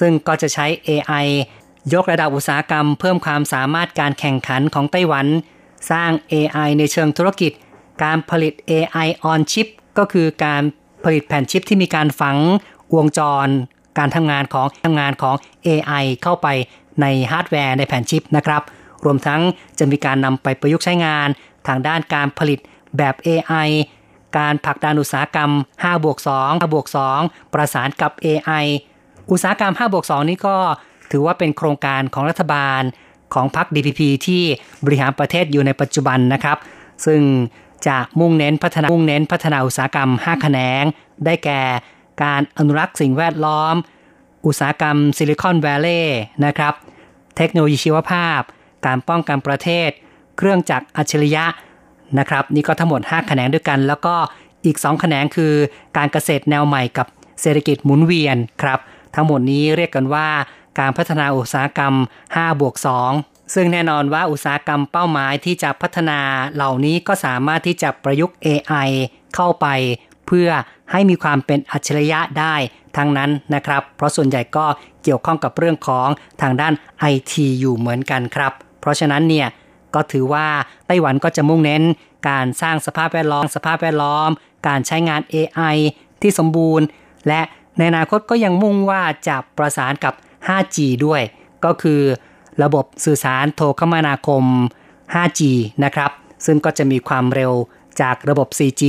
[0.00, 1.26] ซึ่งก็จะใช้ AI
[1.94, 5.26] ยกระดับอุตสาหกรรม เพิ่มความสามารถการแข่งขันของไต้หวัน
[5.90, 7.52] สร้าง AI ในเชิงธุรกิจ
[8.02, 10.62] การผลิต AI on chip ก็คือการ
[11.04, 12.36] ผลิตแผ่นชิปที่มีการฝัง
[12.96, 13.48] วงจร
[13.98, 15.34] การทำงานของทำงานของ
[15.66, 16.48] AI เข้าไป
[17.00, 18.62] ในฮาร์ดแวร์ในแผ่นชิปนะครับ
[19.04, 19.40] รวมทั้ง
[19.78, 21.28] จะมีการนำไปประยุกต์ใช้งาน
[21.66, 22.58] ทางด้านการผลิต
[22.96, 23.68] แบบ AI
[24.38, 26.86] การผลักดันอุตสาหกรรม5บวก2 5บวก
[27.20, 28.64] 2ประสานกับ AI
[29.30, 30.56] อุตสาหกรรม5บวก2นี้ก็
[31.10, 32.82] ถือว่าเป็นโครงการของรัฐบาล
[33.34, 34.42] ของพรรค DPP ที่
[34.84, 36.58] บริหารประเทศอยู่ในปัจจุบันนะครับ
[37.06, 37.20] ซึ่ง
[37.88, 40.84] จะมุ่งเน้นพัฒนามุ่งเน้นพัฒนาอุตสาหกรรม 5 แขนง
[41.24, 41.62] ได้แก่
[42.22, 43.74] การอนุรักษ์สิ่งแวดล้อม
[44.46, 46.74] อุตสาหกรรมซิลิคอนแวลลีย์นะครับ
[47.36, 48.40] เทคโนโลยีชีวภาพ
[48.86, 49.90] การป้องกันประเทศ
[50.36, 51.44] เครื่องจักรอัจฉริยะ
[52.18, 54.14] นะครับ นี่ก็ทั้งหมด 5 แขนงด้วยกัน แล้วก็
[54.64, 55.52] อีก 2 แขนงคือ
[55.96, 57.06] การเกษตรแนวใหม่กับ
[57.40, 58.78] เศรษฐกิจหมุนเวียนครับ
[59.14, 60.28] ทั้งหมดนี้เรียกกันว่า
[60.78, 61.94] การพัฒนาอุตสาหกรรม
[62.28, 66.20] 5บวก2 ซึ่งแน่นอนว่าอุตสาหกรรมเป้าหมายที่จะพัฒนา
[66.54, 68.88] เหล่านี้ก็สามารถที่จะประยุกต์ AI
[69.34, 69.66] เข้าไป
[70.26, 70.48] เพื่อ
[70.92, 72.54] ให้มีความเป็นอัจฉริยะได้
[72.96, 74.66] ทั้งนั้นนะครับ เพราะส่วนใหญ่ก็
[75.02, 76.08] เกี่ยวข้องกับเรื่องของ
[76.42, 76.74] ทางด้าน
[77.12, 79.48] IT อยู่เหมือนกันครับ เพราะฉะนั้นเนี่ย
[79.94, 80.46] ก็ถือว่า
[80.86, 81.82] ไต้หวันก็จะมุ่งเน้น
[82.28, 84.30] การสร้างสภาพแวดล้อม สภาพแวดล้อม
[84.68, 85.76] การใช้งาน AI
[86.22, 86.86] ที่สมบูรณ์
[87.28, 87.40] และ
[87.78, 90.14] ในอนาคตก็ยังมุ่งว่าจะประสานกับ
[90.46, 91.22] 5G ด้วย
[91.64, 92.00] ก็คือ
[92.62, 94.44] ระบบสื่อสารโทรคมนาคม
[95.14, 95.40] 5G
[95.84, 96.10] นะครับ
[96.46, 97.52] ซึ่งก็จะมีความเร็ว
[98.00, 98.82] จากระบบ 4G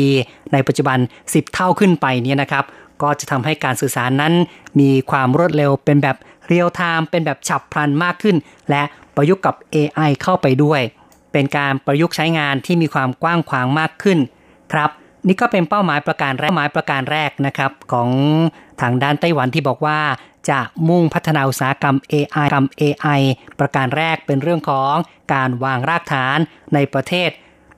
[0.53, 2.65] ในปัจจุบัน 10 เท่าขึ้นไปเนี่ยนะครับ
[3.01, 4.33] ก็จะทำให้การสื่อสารนั้น
[4.79, 8.35] มีความรวดเร็วเป็นแบบ real-time เป็นแบบฉับพลันมากขึ้น
[8.69, 8.83] และ
[9.15, 10.81] ประยุกต์กับ AI เข้าไปด้วย
[11.31, 14.19] เป็นการประยุกต์ใช้งานที่มีความกว้างขวางมากขึ้น
[14.73, 14.89] ครับ
[15.27, 18.09] นี่ก็เป็นเป้าหมายประการแรกหมายประการแรกนะครับของ
[18.81, 19.99] ทางด้านไต้หวันที่บอกว่า
[20.49, 23.21] จะมุ่งพัฒนาอุตสาหกรรม AI กรรม AI
[23.59, 24.93] ประการแรกเป็นเรื่องของ
[25.33, 26.37] การวางรากฐาน
[26.73, 27.29] ในประเทศ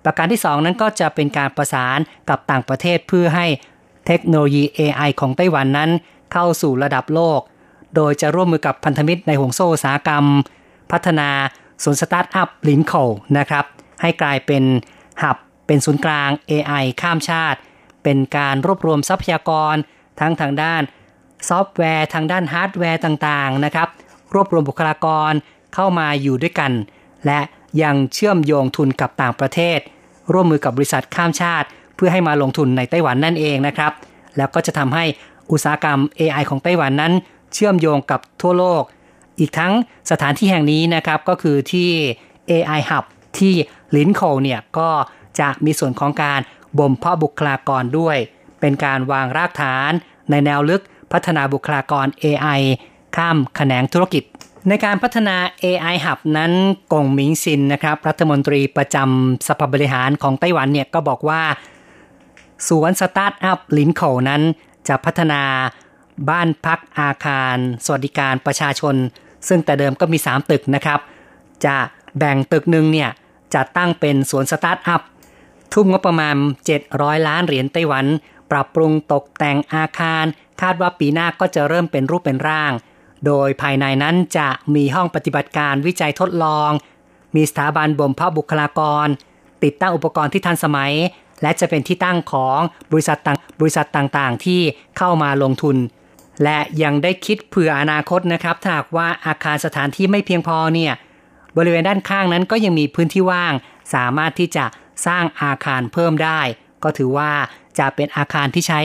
[0.04, 2.00] ประการที่ 2 นั้นก็จะเป็นการประสาน
[2.30, 3.48] กับต่างประเทศเพื่อให้
[4.08, 5.90] เทคโนโลยี AI ของไต้หวันนั้น
[6.34, 7.40] เข้าสู่ระดับโลก
[7.96, 10.24] โดยจะร่วมมือกับพันธมิตรในห่วงโซ่อุตสาหกรรม
[10.92, 11.30] พัฒนา
[11.84, 12.94] ศูนย์สตาร์ทอัพลินโค
[13.38, 13.66] นะครับ
[14.02, 14.64] ให้กลายเป็น
[15.22, 17.60] Hub เป็นศูนย์กลาง AI ข้ามชาติ
[18.04, 19.76] เป็นการรวบรวมทรัพยากร
[20.20, 20.82] ทั้งทางด้าน
[21.50, 23.88] ซอฟต์แวร์ ทางด้านฮาร์ดแวร์ต่างๆนะครับ
[24.34, 25.32] รวบรวมบุคลากร
[25.74, 26.72] เข้ามาอยู่ด้วยกัน
[27.26, 27.40] และ
[27.84, 29.80] ยังเชื่อมโยงทุนกับต่างประเทศ
[30.34, 33.92] ร่วมมือกับบริษัทข้ามชาติ เพื่อให้มาลงทุนในไต้หวันนั่นเองนะครับ
[34.38, 35.06] แล้วก็จะทำให้
[35.52, 37.14] อุตสาหกรรม AI ของไต้หวันนั้น
[37.54, 38.84] เชื่อมโยงกับทั่วโลก
[39.40, 39.74] อีกทั้ง
[40.12, 41.90] สถานที่แห่งนี้นะครับก็คือที่
[42.50, 43.06] AI Hub
[43.38, 43.54] ที่
[43.96, 44.90] ลินโคเนี่ยก็
[45.40, 46.40] จะมีส่วนของการ
[46.78, 48.18] บ่มเพาะบุคลากรด้วย
[48.60, 49.92] เป็นการวางรากฐาน
[50.30, 52.62] ในแนวลึก พัฒนาบุคลากร AI
[53.16, 54.24] ข้ามแขนงธุรกิจ
[54.70, 56.52] ในการพัฒนา AI Hub นั้น
[56.94, 61.42] กงหมิงซินนะครับรัฐมนตรีประจำสภาบริหารของไต้หวันเนี่ยก็บอกว่า
[62.68, 64.42] สวนสตาร์ทอัพลินโขนั้น
[64.88, 65.42] จะพัฒนา
[66.30, 68.96] บ้านพักอาคาร สวัสดิการประชาชน
[69.48, 71.00] ซึ่งแต่เดิมก็มี 3 ตึกนะครับ
[71.66, 71.78] จะ
[72.18, 73.10] แบ่งตึกหนึ่งเนี่ย
[73.54, 75.02] จะตั้งเป็นสวนสตาร์ทอัพ
[75.74, 76.36] ทุ่มงบประมาณ
[76.82, 78.06] 700 ล้านเหรียญไต้หวัน
[78.52, 80.26] ปรับปรุงตกแต่งอาคาร
[80.62, 82.72] คาดว่าปีหน้าก็จะเริ่มเป็นรูปเป็นร่าง
[83.26, 86.72] โดยภายในนั้นจะมีห้องปฏิบัติการวิจัยทดลอง
[87.36, 89.08] มีสถาบันบ่มเพาะบุคลากร
[89.64, 90.94] ติดตั้งอุปกรณ์ที่ทันสมัย
[91.42, 92.60] และจะเป็นที่ตั้งของ
[92.92, 94.62] บริษัทต่างบริษัทต่างๆ ที่
[94.98, 95.78] เข้ามาลงทุน
[96.44, 100.94] และยังได้คิดเผื่ออนาคตนะครับถ้าหากว่าอาคารสถานที่ไม่เพียงพอเนี่ย
[101.58, 103.54] บริเวณด้านข้างนั้นก็ยังมีพื้นที่ว่าง
[103.94, 104.66] สามารถที่จะ
[105.08, 106.42] สร้างอาคารเพิ่มได้
[106.84, 107.32] ก็ถือว่า
[107.80, 108.82] จะเป็นอาคารที่ใช้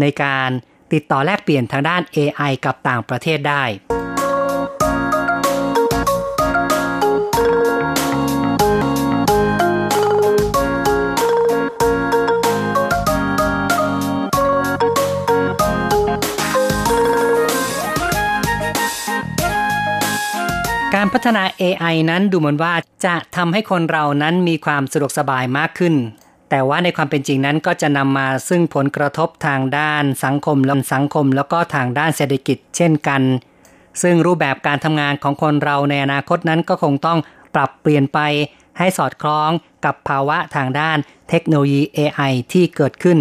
[0.00, 0.50] ในการ
[0.92, 3.64] ติดต่อแลกเปลี่ยนทางด้าน AI กับต่างประเทศได้
[20.94, 25.94] การพัฒนา AI นั้นดูเหมือนว่าจะทำให้คนเรานั้นมีความสะดวกสบายมากขึ้น
[26.54, 33.22] แต่ว่าในความเป็นจริงนั้นก็จะนำมาซึ่งผลกระทบทางด้านสังคมและสังคม แล้วก็ทางด้านเศรษฐกิจเช่นกัน
[34.02, 37.18] ซึ่งรูปแบบการทำงานของคนเราในอนาคตนั้นก็คงต้อง
[37.54, 38.18] ปรับเปลี่ยนไป
[38.78, 39.50] ให้สอดคล้อง
[39.84, 40.98] กับภาวะทางด้าน
[41.30, 43.18] เทคโนโลยี AI ที่เกิดขึ้น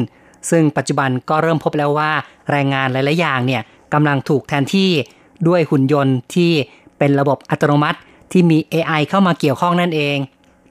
[0.49, 2.11] ซึ่งปัจจุบันก็เริ่มพบแล้วว่า
[2.49, 3.61] แรงงานหลาย ๆ อย่างเนี่ย
[3.93, 4.91] กำลังถูกแทนที่
[5.47, 6.51] ด้วยหุ่นยนต์ที่
[6.97, 7.99] เป็นระบบอัตโนมัติ
[8.31, 10.17] ที่มี AI เข้ามาเกี่ยวข้องนั่นเอง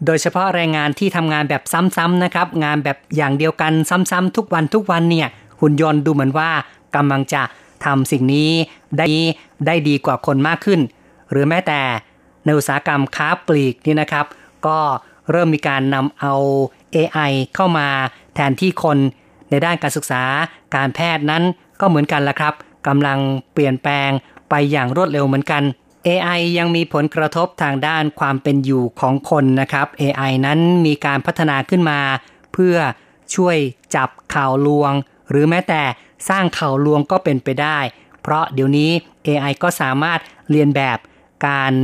[0.06, 5.28] โดยเฉพาะแรงงานที่ทำงานแบบซ้ำๆนะครับ งานแบบอย่างเดียวกันซ้ำๆทุกวันทุกวันเนี่ย
[5.60, 6.50] หุ่นยนต์ดูเหมือนว่า
[6.96, 7.42] กำลังจะ
[7.84, 8.50] ทำสิ่งนี้
[8.98, 9.06] ได้
[9.66, 10.80] ได้ดีกว่าคนมากขึ้น
[11.30, 11.80] หรือแม้แต่
[12.44, 14.26] ในอุตสาหกรรมค้าปลีกนี่นะครับ
[14.66, 14.78] ก็
[15.30, 16.34] เริ่มมีการนำเอา
[16.94, 17.86] AI เข้ามา
[18.34, 18.98] แทนที่คน
[19.50, 20.22] ในด้านการศึกษา
[20.76, 21.42] การแพทย์นั้น
[21.80, 22.54] ก็เหมือนกันละครับ
[22.86, 23.18] กำลัง
[23.52, 24.10] เปลี่ยนแปลง
[24.50, 25.62] ไปอย่างรวดเร็วเหมือนกัน
[26.06, 32.00] AI ยังมีผลกระทบทางด้านความเป็นอยู่ของคนนะครับ AI นั้นมีการพัฒนาขึ้นมา
[32.52, 32.76] เพื่อ
[33.34, 33.56] ช่วย
[33.94, 34.92] จับข่าวลวง
[35.30, 35.82] หรือแม้แต่
[36.28, 37.78] สร้างข่าวลวงก็เป็นไปได้
[38.22, 38.90] เพราะเดี๋ยวนี้
[39.26, 40.18] AI ก็สามารถ
[40.50, 40.98] เรียนแบบ
[41.46, 41.74] การ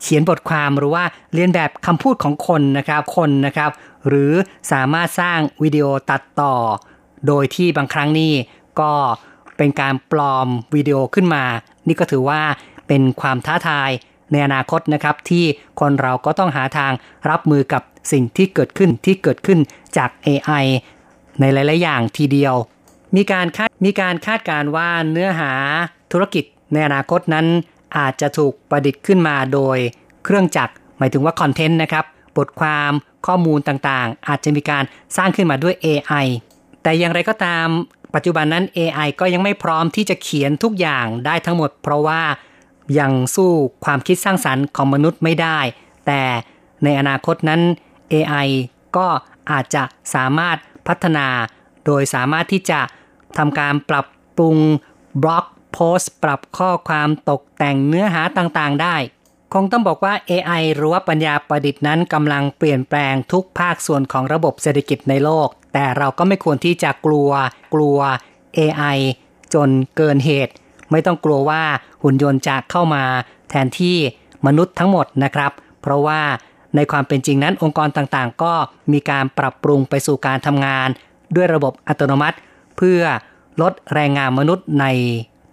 [0.00, 3.70] เขียนบทความหรือว่าเรียนแบบคำพูดของคนนะครับคนนะครับ
[4.08, 4.32] หรือ
[4.72, 6.54] สามารถสร้างวิดีโอตัดต่อ
[7.26, 8.32] โดยที่บางครั้งนี่
[8.80, 8.92] ก็
[9.56, 11.44] เป็นการปลอมวิดีโอขึ้นมา
[11.88, 12.42] นี่ก็ถือว่า
[12.88, 13.90] เป็นความท้าทาย
[14.32, 15.44] ในอนาคตนะครับที่
[15.80, 16.92] คนเราก็ต้องหาทาง
[17.30, 19.58] รับมือกับสิ่งที่เกิดขึ้นที่เกิดขึ้น
[19.96, 20.64] จาก AI
[21.40, 22.54] ในหลาย ๆ อย่างทีเดียว
[23.16, 25.52] มีการคาดมีการคาดการว่าเนื้อหา
[26.12, 27.46] ธุรกิจในอนาคตนั้น
[27.98, 29.78] อาจจะถูกประดิษฐ์ขึ้นมาโดย
[30.24, 32.04] เครื่องจักรหมายถึงว่าคอนเทนต์นะครับ
[32.36, 32.92] บทความ
[33.26, 34.84] ข้อมูลต่างๆ อาจจะมีการ
[35.16, 36.26] สร้างขึ้นมาด้วย AI
[36.82, 37.66] แต่อย่างไรก็ตาม
[38.14, 42.22] ปัจจุบันนั้น AI ก็ยังไม่พร้อมที่จะเขียนทุกอย่างได้ทั้งหมด เพราะว่า
[42.98, 43.52] ยังสู้
[43.84, 45.58] ความคิดสร้างสรรค์ของมนุษย์ไม่ได้
[46.06, 46.22] แต่
[46.84, 47.60] ในอนาคตนั้น
[48.12, 48.48] AI
[48.96, 49.06] ก็
[49.50, 49.82] อาจจะ
[50.14, 51.26] สามารถพัฒนา
[51.86, 52.80] โดยสามารถที่จะ
[53.38, 54.56] ทำการปรับปรุง
[55.22, 58.96] บล็อกโพสต์ ปรับข้อความตกแต่งเนื้อหาต่างๆ ได้
[59.54, 67.30] คงต้องบอกว่า AI หรือว่าปัญญาประดิษฐ์นั้นกำลังเปลี่ยนแปลงทุกภาคส่วนของระบบเศรษฐกิจในโลก แต่เราก็ไม่ควรที่จะกลัว
[67.74, 67.98] กลัว
[68.58, 68.98] AI
[69.54, 70.54] จนเกินเหตุ
[70.90, 71.62] ไม่ต้องกลัวว่า
[72.02, 73.02] หุ่นยนต์จะเข้ามา
[73.50, 73.96] แทนที่
[74.46, 76.20] มนุษย์ทั้งหมดนะครับ เพราะว่า
[76.76, 78.52] ในความเป็นจริงนั้นองค์กรต่างๆ ก็
[78.92, 80.88] มีการปรับปรุงไปสู่การทำงาน
[81.36, 82.36] ด้วยระบบอัตโนมัติ
[82.76, 83.00] เพื่อ
[83.62, 84.86] ลดแรงงานมนุษย์ใน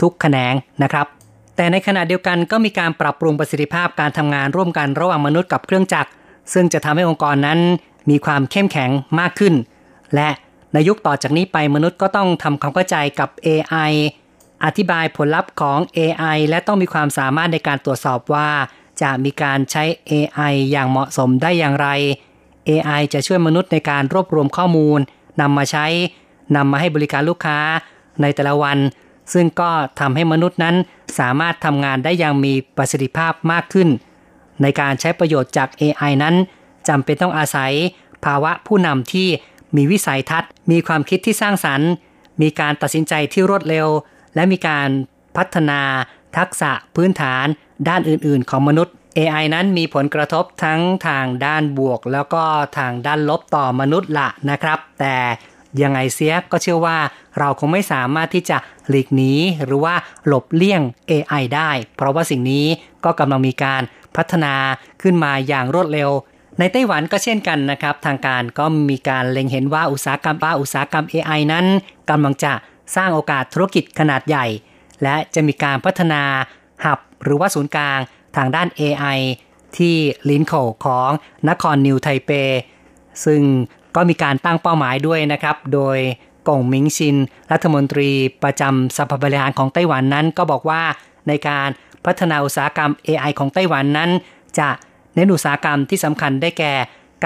[0.02, 1.08] ทุกแขนงนะครับ
[1.56, 6.10] แต่ในขณะเดียวกันก็มีการปรับปรุงประสิทธิภาพการทำงานร่วมกันระหว่างมนุษย์กับเครื่องจักร
[6.54, 7.60] ซึ่งจะทำให้องค์กรนั้น
[8.10, 9.54] มีความเข้มแข็งมากขึ้น
[10.16, 10.30] และ
[10.74, 13.92] ในยุคต่อจากนี้ไปมนุษย์ก็ต้องทำความเข้าใจกับ AI
[14.66, 18.50] อธิบายผลลัพธ์ของ AI และต้องมีความสามารถในการตรวจสอบว่า
[19.02, 21.88] จะมีการใช้ AI อย่างเหมาะสมได้อย่างไร
[22.70, 25.00] AI จะช่วยมนุษย์ในการรวบรวมข้อมูล
[25.42, 25.86] นำมาใช้
[26.56, 27.60] นำมาให้บริการลูกค้า
[28.22, 28.78] ในแต่ละวัน
[29.34, 30.76] ซึ่งก็ทำให้มนุษย์นั้น
[31.20, 33.90] สามารถทำงานได้อย่างมีประสิทธิภาพมากขึ้น
[34.62, 36.36] ในการใช้ประโยชน์จาก AI นั้น
[36.88, 37.72] จำเป็นต้องอาศัย
[38.26, 39.28] ภาวะผู้นำที่
[39.76, 41.90] มีวิสัยทัศน์ มีความคิดที่สร้างสรรค์
[42.42, 43.88] มีการตัดสินใจที่รวดเร็ว
[44.36, 44.90] และมีการ
[45.38, 45.82] พัฒนา
[46.38, 47.46] ทักษะพื้นฐาน
[47.90, 52.44] ด้านอื่น ๆ ของมนุษย์ AI นั้นมีผลกระทบทั้งทางด้านบวก แล้วก็
[52.78, 55.16] ทางด้านลบต่อมนุษย์ละนะครับ แต่
[55.82, 56.98] ยังไงเสียก็เชื่อว่า
[57.40, 58.58] เราคงไม่สามารถที่จะ
[58.90, 59.34] หลีกหนี
[59.66, 59.96] หรือว่า
[60.28, 62.66] หลบเลี่ยง AI ได้ เพราะว่าสิ่งนี้
[63.06, 63.82] ก็กำลังมีการ
[64.16, 64.54] พัฒนา
[65.02, 66.10] ขึ้นมาอย่างรวดเร็ว
[66.60, 71.66] ในไต้หวันก็เช่นกันนะครับ ทางการก็มีการเล็งเห็นว่าอุตสาหกรรมป้าอุตสาหกรรม AI นั้น
[72.10, 72.54] กำลังจะ
[72.96, 74.46] สร้างโอกาสธุรกิจขนาดใหญ่
[75.04, 76.24] และจะมีการพัฒนา
[76.86, 78.00] หับหรือว่าศูนย์กลาง
[78.36, 79.20] ทางด้าน AI
[79.78, 79.96] ที่
[80.30, 80.54] ลินโข
[80.86, 81.10] ของ
[81.50, 82.32] นครนิวไทเป
[83.26, 83.42] ซึ่ง
[83.96, 85.98] ก็มีการตั้งเป้าหมายด้วยนะครับ โดย
[86.48, 87.16] กงมิงชิน
[87.52, 88.10] รัฐมนตรี
[88.44, 90.82] ประจำสภาบริหารของไต้หวันนั้น ก็บอกว่า
[91.28, 91.70] ในการ
[92.06, 94.10] พัฒนาอุตสาหกรรม AI ของไต้หวันนั้น
[94.60, 94.70] จะ
[95.16, 96.74] เน้นอุตสาหกรรมที่สำคัญได้แก่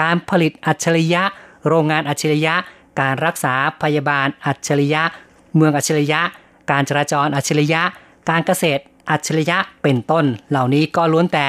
[0.00, 1.22] การผลิตอัจฉริยะ
[1.68, 2.54] โรงงานอัจฉริยะ
[3.00, 5.02] การรักษาพยาบาลอัจฉริยะ
[5.58, 6.20] เมืองอัจฉริยะ
[6.70, 7.82] การจราจรอัจฉริยะ
[8.30, 11.46] การเกษตรอัจฉริยะเป็นต้น เหล่านี้ก็ล้วนแต่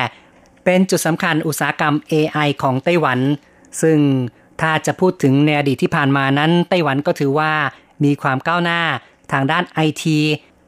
[0.65, 3.19] เป็นจุดสำคัญอุตสาหกรรม AI ของไต้หวัน
[3.82, 4.00] ซึ่ง
[4.62, 7.52] ถ้าจะพูดถึงในอดีตที่ผ่านมานั้น ไต้หวันก็ถือว่า
[8.04, 8.82] มีความก้าวหน้า
[9.32, 10.19] ทางด้านไอที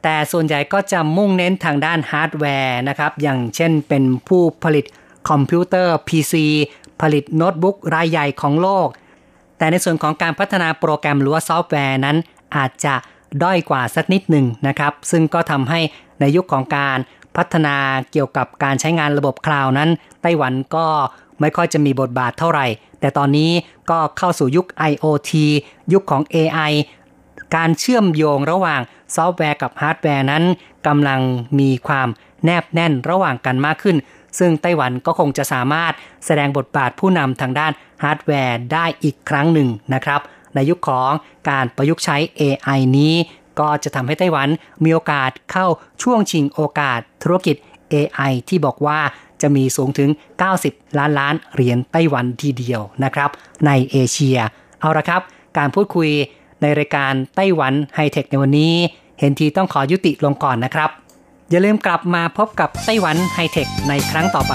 [0.02, 4.84] แต่ส่วนใหญ่ก็จะมุ่งเน้นทางด้านฮาร์ดแวร์นะครับ อย่างเช่นเป็นผู้ผลิต
[5.28, 6.34] คอมพิวเตอร์ PC
[7.00, 8.88] ผลิตโน้ตบุ๊กรายใหญ่ของโลก
[9.58, 12.16] แต่ในส่วนของการพัฒนาโปรแกรมหรือว่าซอฟต์แวร์นั้น
[12.56, 12.94] อาจจะ
[13.42, 15.80] ด้อยกว่าสักนิดหนึ่งนะครับ ซึ่งก็ทำให้
[16.20, 16.98] ในยุคของการ
[17.36, 17.76] พัฒนา
[18.12, 19.90] เกี่ยวกับการใช้งานระบบ Cloud นั้น
[20.22, 20.86] ไต้หวันก็
[21.40, 22.66] ไม่ค่อยจะมีบทบาทเท่าไหร่
[23.00, 23.50] แต่ตอนนี้
[23.90, 25.32] ก็เข้าสู่ยุค IoT
[25.92, 26.72] ยุคของ AI
[27.56, 28.80] การเชื่อมโยงระหว่าง
[29.16, 30.44] ซอฟต์แวร์กับฮาร์ดแวร์นั้น
[30.86, 31.20] กำลัง
[31.58, 32.08] มีความ
[32.44, 33.96] แนบแน่นระหว่างกันมากขึ้น
[34.38, 35.92] ซึ่งไต้หวันก็คงจะสามารถ
[36.26, 40.20] แสดงบทบาทผู้นำทางด้านฮาร์ดแวร์ได้อีกครั้งหนึ่งนะครับ
[40.54, 41.10] ในยุคของ
[41.50, 43.14] การประยุกต์ใช้ AI นี้
[43.60, 44.48] ก็จะทำให้ไต้หวัน
[44.84, 45.66] มีโอกาสเข้า
[46.02, 47.56] ช่วงชิงโอกาสธุรกิจ
[47.92, 49.00] AI ที่บอกว่า
[49.42, 50.10] จะมีสูงถึง
[50.52, 53.30] 90 ล้านล้านเหรียญไต้หวันทีเดียวนะครับ
[53.66, 54.38] ในเอเชีย
[54.80, 55.22] เอาละครับ
[55.58, 56.10] การพูดคุย
[56.60, 58.74] ในรายการไต้หวันไฮเทคในวันนี้
[59.18, 60.90] เห็นทีต้องขอยุติลงก่อนนะครับ
[61.50, 64.54] อย่าลืมกลับมาพบกับไต้หวันไฮเทคในครั้งต่อไป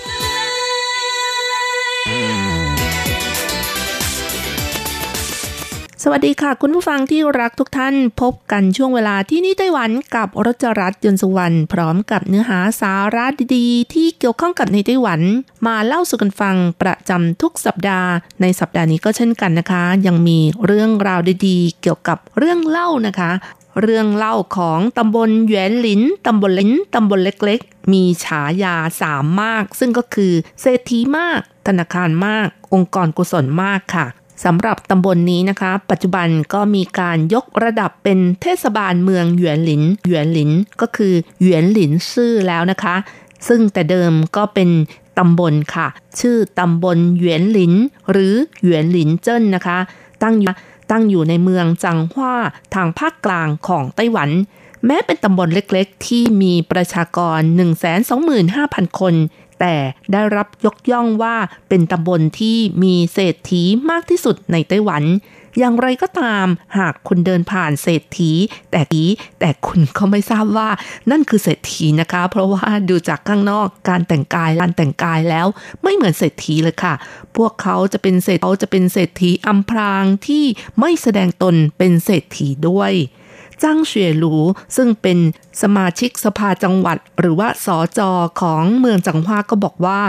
[6.03, 15.21] สวัสดีค่ะ คุณผู้ฟังที่รักทุกท่านพบกันช่วงเวลาที่นี่ไต้หวันกับรจรัสยนต์สุวรรณพร้อมกับเนื้อหาสาระดีๆ ที่เกี่ยวข้องกับในไต้หวัน
[15.67, 18.09] มาเล่าสู่กันฟังประจำทุกสัปดาห์
[18.41, 23.31] ในสัปดาห์นี้ก็เช่นกันนะคะ ยังมีเรื่องราวดีๆ เกี่ยวกับเรื่องเล่านะคะ
[23.81, 34.07] เรื่องเล่าของตำบลแหวนหลินตำบลลินตำบลเล็กๆ มีฉายาสามมาก ซึ่งก็คือเศรษฐีมาก ธนาคารมาก องค์กรกุศลมากค่ะ
[34.43, 40.51] สำหรับตำบลนนี้นะคะ ปัจจุบันก็มีการยกระดับเป็นเทศบาลเมืองหยวนหลินหยวนหลิน
[40.81, 42.95] ก็คือหยวนหลินซื่อแล้วนะคะ
[43.47, 44.69] ซึ่งแต่เดิมก็เป็น
[45.17, 45.87] ตำบลค่ะ
[46.19, 47.73] ชื่อตำบลหยวนหลิน
[48.11, 49.77] หรือหยวนหลินเจิ้นนะคะ
[50.23, 50.53] ตั้งอยู่
[50.91, 52.35] ตั้งอยู่ในเมืองจังหว้า
[52.73, 54.29] ทางภาคกลางของไต้หวัน
[54.85, 57.39] แม้เป็นตำบลเล็กๆ ที่มีประชากร
[58.19, 59.13] 125,000 คน
[59.61, 59.75] แต่
[60.13, 61.35] ได้รับยกย่องว่า
[61.69, 65.03] เป็นตำบลที่มีเศรษฐีมากที่สุดในไต้หวัน
[65.59, 66.45] อย่างไรก็ตาม
[66.77, 68.31] หากคุณเดินผ่านเศรษฐี
[68.71, 69.05] แต่ที
[69.39, 70.69] แต่คุณก็ไม่ทราบว่า
[71.11, 75.47] นั่นคือเศรษฐีนะคะ เพราะว่าดูจากข้างนอกการแต่งกายการแต่งกายแล้ว
[75.83, 76.93] ไม่เหมือนเศรษฐีเลยค่ะ
[77.37, 80.45] พวกเขาจะเป็นเศรษเขาจะเป็นเศรษฐีอัมพรางที่
[80.79, 82.93] ไม่แสดงตนเป็นเศรษฐีด้วย
[83.63, 84.33] จ้างเฉียหลู
[84.75, 85.17] ซึ่งเป็น
[85.61, 90.01] สมาชิกสภาจังหวัด หรือว่าสอจอของเมืองจังหวาก็บอกว่า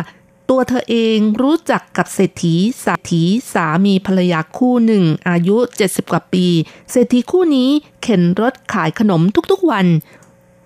[0.50, 6.46] ตัวเธอเองรู้จักกับเศรษฐีสาถีสามีภรรยาคู่หนึ่ง อายุ 70 กว่าปี
[6.90, 7.70] เศรษฐีคู่นี้
[8.02, 9.86] เข็นรถขายขนมทุกๆวัน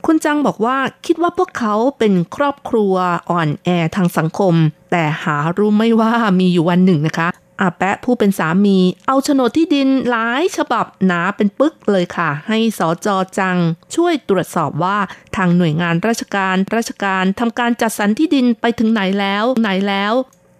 [0.06, 2.94] คุณจังบอกว่าคิดว่าพวกเขาเป็นครอบครัว
[3.30, 4.54] อ่อนแอทางสังคม
[4.90, 7.28] แต่หารู้ไม่ว่ามีอยู่วันหนึ่งนะคะ
[7.60, 13.56] อาแปะผู้เป็นสามี เอาโฉนดที่ดินหลายฉบับหนาเป็นปึกเลยค่ะ ให้สอจอจัง
[13.94, 14.98] ช่วยตรวจสอบว่า
[15.36, 20.12] ทางหน่วยงานราชการราชการทำการจัดสรรที่ดินไปถึงไหนแล้วไหนแล้ว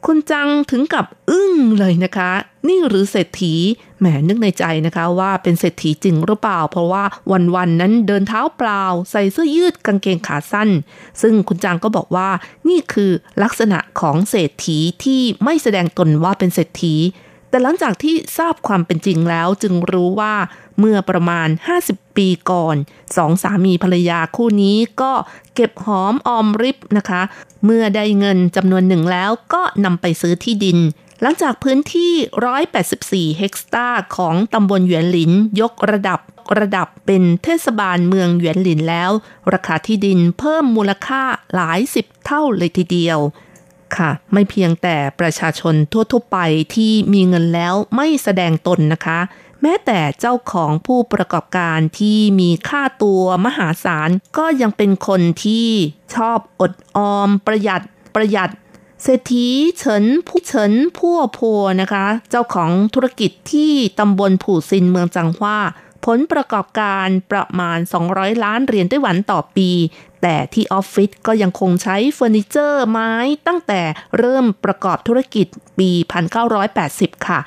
[0.07, 2.31] คุณจังถึงกับอึ้งเลยนะคะ
[2.69, 3.55] นี่หรือเศรษฐี
[3.99, 7.05] แหมนึกในใจนะคะว่าเป็นเศรษฐีจริงหรือเปล่า เพราะว่า
[7.55, 10.69] วันๆนั้นเดินเท้าเปล่า ใส่เสื้อยืดกางเกงขาสั้น
[11.23, 12.29] ซึ่งคุณจังก็บอกว่า
[12.69, 13.11] นี่คือ
[13.43, 16.95] ลักษณะของเศรษฐีที่ไม่แสดงตนว่าเป็นเศรษฐี
[17.57, 20.35] แต่หลังจากที่ทราบความเป็นจริงแล้วจึงรู้ว่า
[20.79, 21.49] เมื่อประมาณ
[21.83, 22.77] 50 ปีก่อน
[23.17, 25.13] สองสามีภรรยาคู่นี้ก็
[25.55, 27.23] เก็บหอมออมริบนะคะ
[27.65, 30.79] เมื่อได้เงินจำนวนหนึ่งแล้วก็นำไปซื้อที่ดิน
[31.23, 36.21] หลังจากพื้นที่ 184 เฮกตาร์ของตำบลหยวนหลินยกระดับ
[36.59, 39.11] ระดับเป็นเทศบาลเมืองหยวนหลินแล้ว
[39.53, 41.23] ราคาที่ดินเพิ่มมูลค่า
[41.55, 43.21] หลายสิบเท่าเลยทีเดียว
[43.97, 46.39] ค่ะ ไม่เพียงแต่ประชาชนทั่วๆไป
[46.75, 49.21] ที่มีเงินแล้วไม่แสดงตนนะคะ
[49.63, 55.69] แม้แต่เจ้าของผู้ประกอบการที่มีค่าตัวมหาศาล ก็ยังเป็นคนที่
[56.15, 57.83] ชอบอดออม ประหยัด
[58.15, 58.51] ประหยัด
[59.03, 59.47] เศรษฐี
[59.79, 61.41] เฉินผู้เฉินผู้โพ
[61.81, 65.59] นะคะ เจ้าของธุรกิจที่ตำบลผู่ซินเมืองจังหว้า
[66.05, 67.79] ผลประกอบการประมาณ
[68.11, 69.71] 200 ล้านเหรียญไต้หวันต่อปี
[70.29, 73.13] แต่ที่ออฟฟิศก็ยังคงใช้เฟอร์นิเจอร์ไม้
[73.47, 73.81] ตั้งแต่
[74.19, 75.47] เริ่มประกอบธุรกิจ
[75.79, 75.91] ปี
[76.59, 77.41] 1980 ค่ะ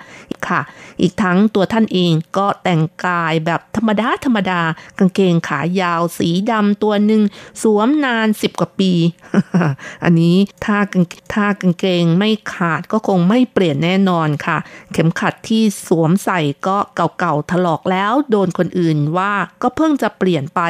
[0.48, 0.62] ค่ะ
[1.02, 4.62] อีกทั้งตัวท่านเองก็แต่งกายแบบธรรมดาธรรมดา
[5.00, 7.22] กางเกงขายาวสีดำตัวหนึ่ง
[7.62, 8.92] สวมนานสิบกว่าปี
[10.04, 14.58] อันนี้ถ้ากางถ้ากางเกงไม่ขาดก็คงไม่เปลี่ยนแน่นอนค่ะ
[14.94, 20.62] เข็มขัดที่สวมใส่ก็เก่าๆถลอกแล้วโดนคนอื่นว่าก็เพิ่งจะเปลี่ยนไป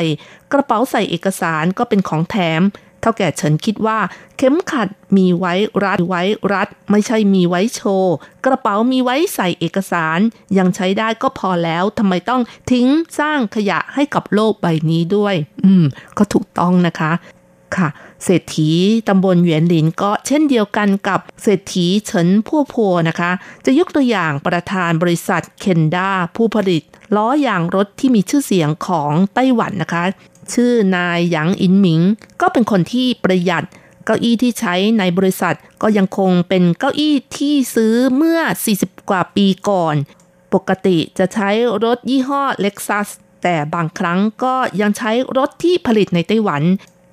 [0.52, 2.62] กระเป๋าใส่เอกสารก็เป็นของแถม
[3.02, 4.00] เท่าแก่เฉินคิดว่า
[4.38, 4.88] เข็มขัด
[5.18, 6.22] มีไว้รัดไว้
[6.54, 10.20] รัด ไม่ใช่มีไว้โชว์กระเป๋ามีไว้ใส่เอกสาร
[10.58, 12.42] ยังใช้ได้ก็พอแล้วทำไมต้อง
[12.72, 12.88] ทิ้ง
[13.20, 15.36] สร้างขยะให้กับโลกใบนี้ด้วย
[15.66, 15.86] อืม
[16.18, 17.12] ก็ถูกต้องนะคะ
[17.78, 17.90] ค่ะ
[18.24, 18.70] เศรษฐี
[19.08, 23.32] ตำบลเหวียนหลินก็เช่นเดียวกันกับเศรษฐีเฉินพัวพัวนะคะ
[23.66, 26.84] จะยกตัวอย่างประธานบริษัทเคนด้าผู้ผลิต
[27.16, 30.04] ล้อยางรถที่มีชื่อเสียงของไต้หวันนะคะ
[30.54, 32.02] ชื่อนายหยางอินหมิง
[32.42, 33.66] ก็เป็นคนที่ประหยัด
[34.06, 38.40] เก้าอี้ที่ใช้ในบริษัทก็ยังคงเป็นเก้าอี้ที่ซื้อเมื่อ
[38.76, 39.96] 40 กว่าปีก่อน
[40.54, 41.50] ปกติจะใช้
[41.84, 43.08] รถยี่ห้อเล็กซัส
[43.44, 46.64] แต่บางครั้งก็ยังใช้รถที่ผลิตในไต้หวัน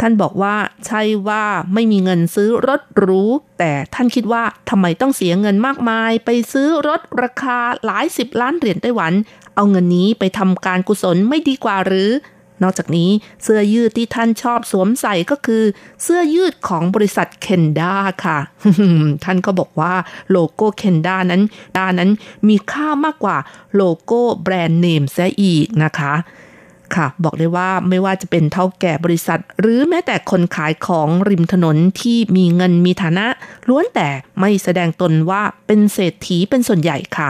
[0.00, 0.56] ท่านบอกว่า
[0.86, 3.22] ใช่ว่าไม่มีเงินซื้อรถหรู
[3.58, 9.12] แต่ท่านคิดว่าทำไมต้องเสียเงินมากมาย ไปซื้อรถราคาหลายสิบล้านเหรียญไต้หวัน
[9.54, 12.10] เอาเงินนี้ไปทำการกุศลไม่ดีกว่าหรือ
[12.62, 13.10] นอกจากนี้
[13.42, 15.62] เสื้อยืดที่ท่านชอบสวมใส่ก็คือ
[16.02, 17.94] เสื้อยืดของบริษัทเคนด้า
[18.24, 18.38] ค่ะ
[19.24, 19.94] ท่านก็บอกว่า
[20.30, 21.42] โลโก้เคนด้านั้น
[21.76, 22.10] ด้านั้น
[22.48, 23.36] มีค่ามากกว่า
[23.76, 26.14] โลโก้แบรนด์เนมซะอีกนะคะ
[26.94, 33.26] ค่ะบอกได้ว่าไม่ว่าจะเป็นเท่าแก่บริษัท หรือแม้แต่คนขายของริมถนนที่มีเงินมีฐานะ
[33.68, 34.08] ล้วนแต่
[34.40, 37.28] ไม่แสดงตนว่าเป็นเศรษฐีเป็นส่วนใหญ่ค่ะ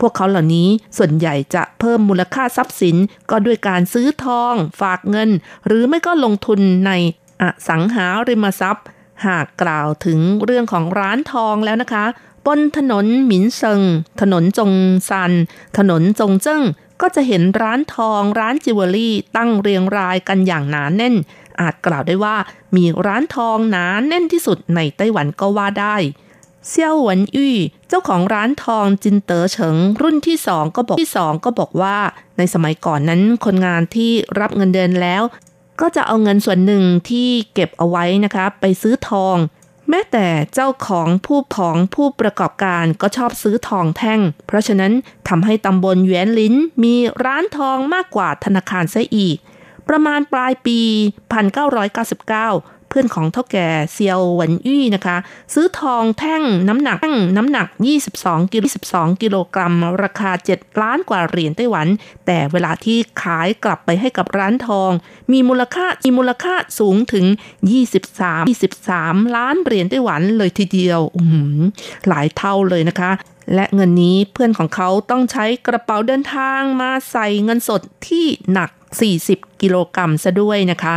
[0.00, 2.96] พวกเขาเหล่านี้ส่วนใหญ่จะเพิ่มมูลค่าทรัพย์สิน
[3.30, 5.30] ก็ด้วยการซื้อทอง ฝากเงิน
[5.66, 6.92] หรือไม่ก็ลงทุนใน
[7.40, 8.86] อสังหาริมทรัพย์
[9.26, 12.04] หากกล่าวถึงเรื่องของร้านทองแล้วนะคะ
[12.46, 13.80] บนถนนหมินเซิง
[14.20, 14.72] ถนนจง
[15.08, 15.32] ซัน
[15.78, 16.62] ถนนจงเจิ้ง
[17.00, 21.14] ก็จะเห็นร้านทองร้านจิวเวลรี่ตั้งเรียงรายกันอย่างหนานแน่น
[21.60, 22.36] อาจกล่าวได้ว่า
[22.76, 25.96] มีร้านทองหนานแน่นที่สุดในไต้หวันก็ว่าได้
[26.68, 27.56] เซี่ยวหวนอี้
[27.88, 31.96] เจ้าของร้านทองจินเต๋อเฉิง รุ่นที่สองก็บอกที่สองก็บอกว่า
[32.38, 34.10] ในสมัยก่อนนั้นคนงานที่
[34.40, 35.22] รับเงินเดือนแล้ว
[35.80, 39.36] ก็จะเอาเงินส่วนหนึ่งที่เก็บเอาไว้นะคะไปซื้อทอง
[39.88, 44.92] แม้แต่เจ้าของผู้ของผู้ประกอบการก็ชอบซื้อทองแท่ง เพราะฉะนั้น
[45.28, 46.54] ทำให้ตำบลแหวนลิ้น
[46.84, 46.94] มี
[47.24, 49.36] ร้านทองมากกว่าธนาคารซะอีก
[49.88, 50.80] ประมาณปลายปี
[51.42, 55.16] 1999 พื่อนของเท่าแก่เซียวหวนอี้นะคะ
[55.54, 56.98] ซื้อทองแท่งน้ำหนัก
[57.36, 57.68] น้ำหนัก
[58.10, 61.86] 22กิโล22 กิโลกรัม ราคา 7 ล้านกว่าเหรียญไต้หวัน
[62.26, 64.90] แต่เวลาที่ขายกลับไปให้กับร้านทอง
[65.32, 67.26] มีมูลค่ามีมูลค่าสูงถึง
[67.90, 71.24] 23 23 ล้านเหรียญไต้หวันเลยทีเดียวอื
[72.08, 73.10] หลายเท่าเลยนะคะ
[73.54, 78.70] และเงินนี้เพื่อนของเขาต้องใช้กระเป๋าเดินทางมาใส่เงินสดที่หนัก
[79.14, 80.94] 40 กิโลกรัมซะด้วยนะคะ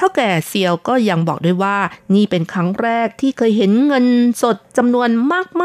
[0.00, 1.76] ท่าแก่เซียวก็ยังบอกด้วยว่า
[2.14, 4.06] นี่เป็นครั้งแรกที่เคยเห็นเงิน
[4.42, 5.08] สดจำนวน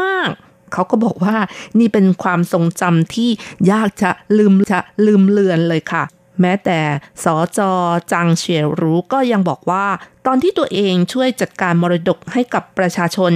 [0.18, 1.36] ากๆ เขาก็บอกว่า
[1.78, 3.30] นี่เป็นความทรงจำที่
[3.70, 6.04] ยากจะลืมจะลืมเลือนเลยค่ะ
[6.40, 6.80] แม้แต่
[7.24, 7.72] สอจอ
[8.12, 9.86] จังเฉียรู้ก็ยังบอกว่า
[10.26, 13.32] ตอนที่ตัวเองช่วยจัดการมรดกให้กับประชาชน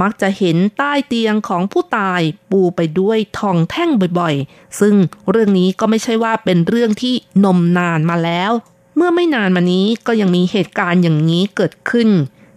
[0.00, 3.90] มักจะเห็นใต้เตียงของผู้ตายปูไปด้วยทองแท่ง
[4.20, 4.94] บ่อยๆ ซึ่ง
[5.30, 8.52] เรื่องนี้ก็ไม่ใช่ว่าเป็นเรื่องที่นมนานมาแล้ว
[8.96, 12.08] เมื่อไม่นานมานี้ก็ยังมีเหตุการณ์อย่างนี้เกิดขึ้น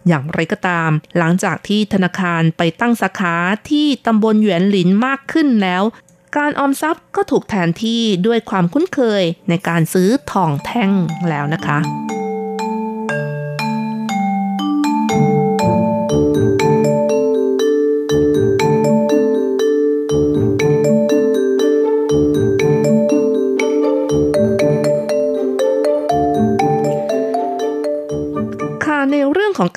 [0.08, 3.36] อย่างไรก็ตาม หลังจากที่ธนาคารไปตั้งสาขา
[3.70, 5.84] ที่ตำบลหยวนหลินมากขึ้นแล้ว
[6.38, 10.92] การออมทรัพย์ก็ถูกแทนที่ด้วยความคุ้นเคยในการซื้อทองแท่ง
[11.30, 11.80] แล้วนะคะ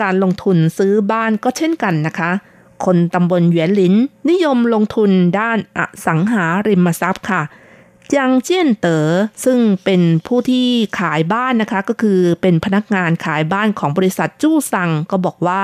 [0.02, 2.30] การลงทุนซื้อบ้านก็เช่นกันนะคะ
[2.84, 3.94] คนตำบลเหวียนหลิน
[4.30, 7.42] นิยมลงทุนด้านอสังหาริมทรัพย์ค่ะ
[8.12, 9.08] จางเจี้ยนเต๋อ
[9.44, 10.66] ซึ่งเป็นผู้ที่
[10.98, 15.62] ขายบ้านนะคะ ก็คือเป็นพนักงานขายบ้านของบริษัทจู้ซังก็บอกว่า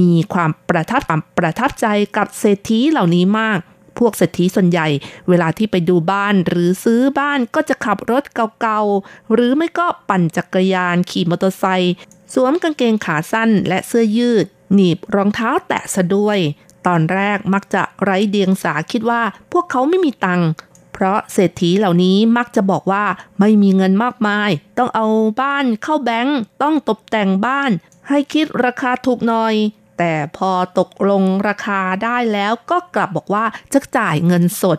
[0.00, 1.02] มีความประทับ
[1.38, 3.58] ประทับใจกับเศรษฐีเหล่านี้มาก
[3.98, 4.88] พวกเศรษฐีส่วนใหญ่
[5.28, 8.24] เวลาที่ไปดูบ้านหรือซื้อบ้านก็จะขับรถ
[8.60, 11.94] เก่าๆ หรือไม่ก็ปั่นจักรยานขี่มอเตอร์ไซค์
[12.34, 16.38] สวมกางเกงขาสั้นและเสื้อยืด หนีบรองเท้าแตะซะด้วย
[16.86, 19.22] ตอนแรกมักจะไร้เดียงสาคิดว่า
[19.52, 20.48] พวกเขาไม่มีตังค์
[20.92, 23.04] เพราะเศรษฐีเหล่านี้มักจะบอกว่า
[23.40, 25.06] ไม่มีเงินมากมาย ต้องเอา
[25.40, 27.70] บ้านเข้าแบงก์ต้องตกแต่งบ้าน
[28.08, 29.54] ให้คิดราคาถูกหน่อย
[29.98, 34.78] แต่พอตกลงราคาได้แล้วก็กลับบอกว่าจะจ่ายเงินสด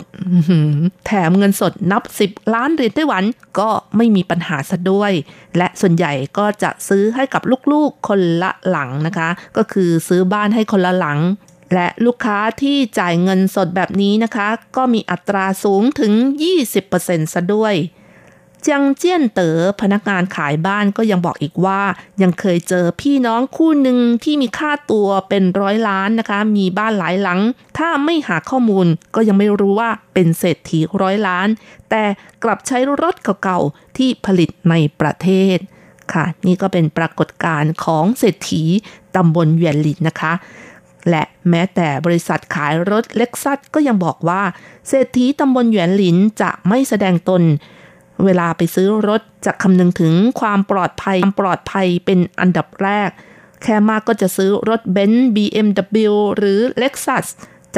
[1.05, 3.23] แถมเงินสดนับ 10 ล้านเหรียญไต้หวัน
[3.59, 5.11] ก็ไม่มีปัญหาซะด้วย
[5.57, 7.41] และส่วนใหญ่ก็จะซื้อให้กับ
[7.71, 11.19] ลูกๆคนละหลังนะคะ ก็คือซื้อบ้านให้คนละหลัง
[11.73, 14.47] และลูกค้าที่จ่ายเงินสดแบบนี้นะคะ
[14.77, 16.13] ก็มีอัตราสูงถึง
[16.73, 17.75] 20%ซะด้วย
[18.67, 21.81] จังเจี้ยนเต๋อพนักงานขายบ้านก็ยังบอกอีกว่า
[22.21, 27.39] ยังเคยเจอพี่น้องคู่หนึ่งที่มีค่าตัวเป็นร้อยล้านนะคะ มีบ้านหลายหลัง
[27.77, 31.47] ถ้าไม่หาข้อมูลก็ยังไม่รู้ว่าเป็นเศรษฐีร้อยล้าน
[31.89, 32.03] แต่
[32.43, 35.57] กลับใช้รถเก่าๆที่ผลิตในประเทศ
[36.13, 38.63] ค่ะ นี่ก็เป็นปรากฏการณ์ของเศรษฐี
[39.15, 40.33] ตำบลเวียนลินนะคะ
[41.09, 44.41] และแม้แต่บริษัทขายรถเล็กซัสก็ยังบอกว่า
[44.87, 47.43] เศรษฐีตำบลเหวียนหลินจะไม่แสดงตน
[48.25, 53.09] เวลาไปซื้อรถจะคำนึงถึงความปลอดภัยความปลอดภัยเป็นอันดับแรก
[53.63, 57.27] แค่มากก็จะซื้อรถเบนซ์ BMW หรือ Lexus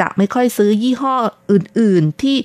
[0.04, 1.16] ะไม่ค่อยซื้อยี่ห้อ
[1.52, 2.36] อื่นๆ ที่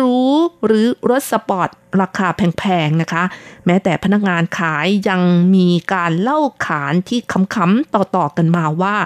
[0.00, 1.68] รู้ๆหรือรถสปอร์ต
[2.00, 3.24] ราคาแพงๆนะคะ
[3.66, 5.20] แม้แต่พนักงานขายยัง
[5.54, 7.20] มีการเล่าขานที่
[7.54, 8.96] คำๆต่อๆกันมาว่า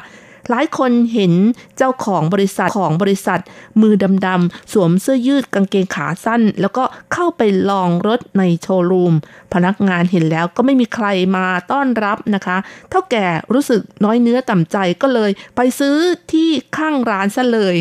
[0.50, 1.32] หลายคนเห็น
[1.76, 3.40] เจ้าของบริษัทของบริษัท
[3.80, 3.94] มือ
[4.26, 9.14] ดำๆสวมเสื้อยืดกางเกงขาสั้น แล้วก็เข้าไปลองรถในโชว์รูม
[9.54, 12.56] พนักงานเห็นแล้วก็ไม่มีใครมาต้อนรับนะคะ
[12.90, 15.96] เท่าแก่รู้สึกน้อยเนื้อต่ำใจก็เลย ไปซื้อ
[16.32, 17.76] ที่ข้างร้านซะเลย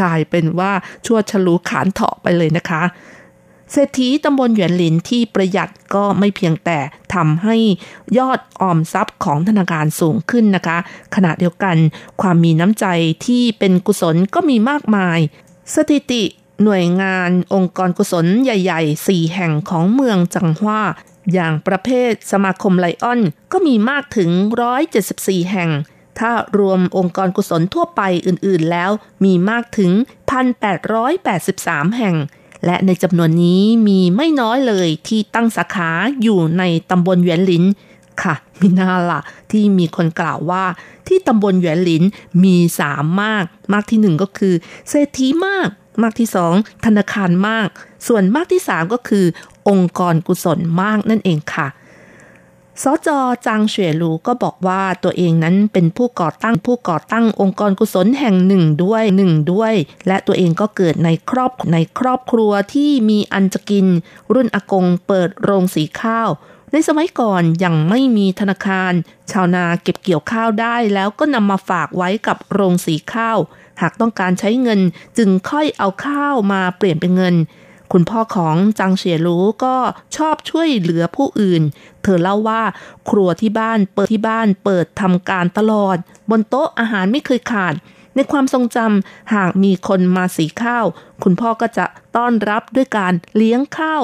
[0.00, 0.72] กลายเป็นว่า
[1.06, 2.82] ชั่วฉลูขานเถาะไปเลยนะคะ
[3.72, 6.78] เศรษฐีตำบลหยวนหลินที่ประหยัดก็ไม่เพียงแต่
[7.14, 7.56] ทำให้
[8.18, 10.78] ยอดออมทรัพย์ของธนาคารสูงขึ้นนะคะ
[11.14, 11.76] ขณะเดียวกัน
[12.20, 12.86] ความมีน้ำใจ
[13.26, 15.18] ที่เป็นกุศลก็มีมากมาย
[15.74, 16.22] สถิติ
[16.62, 20.82] หน่วยงานองค์กรกุศลใหญ่ๆ 4 แห่งของเมืองจังหว้า
[21.32, 23.20] อย่างประเภทสมาคมไลออน
[23.52, 24.30] ก็มีมากถึง
[24.90, 25.70] 174 แห่ง
[26.18, 28.90] ถ้ารวมองค์กรกุศลทั่วไปอื่นๆแล้ว
[29.24, 29.90] มีมากถึง
[31.14, 32.16] 1,883 แห่ง
[32.64, 35.90] และในจำนวนนี้มีไม่น้อยเลยที่ตั้งสาขา
[36.22, 37.64] อยู่ในตำบลเหวียนหลิน
[38.22, 40.64] ค่ะมินาละที่มีคนกล่าวว่า
[41.08, 42.02] ที่ตำบลเหวียนหลิน
[42.44, 44.54] มีสามมาก มากที่หนึ่งก็คือ
[44.88, 45.68] เศรษฐีมาก
[46.02, 46.54] มากที่สอง
[46.84, 47.68] ธนาคารมาก
[48.08, 49.24] ส่วนมากที่สามก็คือ
[49.68, 51.66] องค์กรกุศลมากนั่นเองค่ะ
[52.82, 53.08] สจ
[53.46, 59.74] จางเฉวยลูก็บอกว่าตัวเองนั้นเป็นผู้ก่อตั้งผู้ก่อตั้งองค์กรกุศลแห่งหนึ่งด้วยหนึ่งด้วย
[60.06, 63.86] และตัวเองก็เกิดในครอบในครอบครัวที่มีอันจะกิน
[64.34, 66.28] รุ่นอากงเปิดโรงสีข้าว
[66.72, 68.92] ในสมัยก่อนยังไม่มีธนาคาร
[69.30, 73.38] ชาวนาเก็บเกี่ยวข้าวได้แล้วก็นำมาฝากไว้กับโรงสีข้าว
[73.80, 74.80] หากต้องการใช้เงิน
[75.18, 77.34] จึงค่อยเอาข้าวมาเปลี่ยนเป็นเงิน
[77.92, 79.76] คุณพ่อของจังเฉียรู้ก็
[80.16, 81.62] ชอบช่วยเหลือผู้อื่น
[82.02, 82.62] เธอเล่าว่า
[83.10, 85.96] ครัวที่บ้านเปิดที่บ้านเปิดทำการตลอด
[86.30, 87.74] บนโต๊ะอาหารไม่เคยขาด
[88.14, 90.84] ในความทรงจำหากมีคนมาสีข้าว
[91.22, 94.02] คุณพ่อก็จะต้อนรับด้วยการเลี้ยงข้าว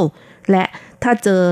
[0.51, 0.65] และ
[1.03, 1.43] ถ้าเจอ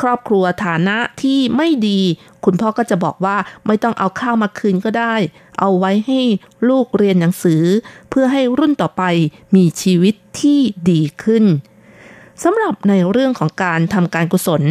[0.00, 2.00] ครอบครัวฐานะที่ไม่ดี
[2.44, 3.36] คุณพ่อก็จะบอกว่า
[3.66, 5.14] ไม่ต้องเอาข้าวมาคืนก็ได้
[5.58, 6.20] เอาไว้ให้
[6.68, 7.64] ลูกเรียนหนังสือ
[8.10, 9.02] เพื่อให้รุ่นต่อไป
[9.54, 11.44] มีชีวิตที่ดีขึ้น
[12.42, 14.62] สำหรับในเรื่องของการทำการกุศล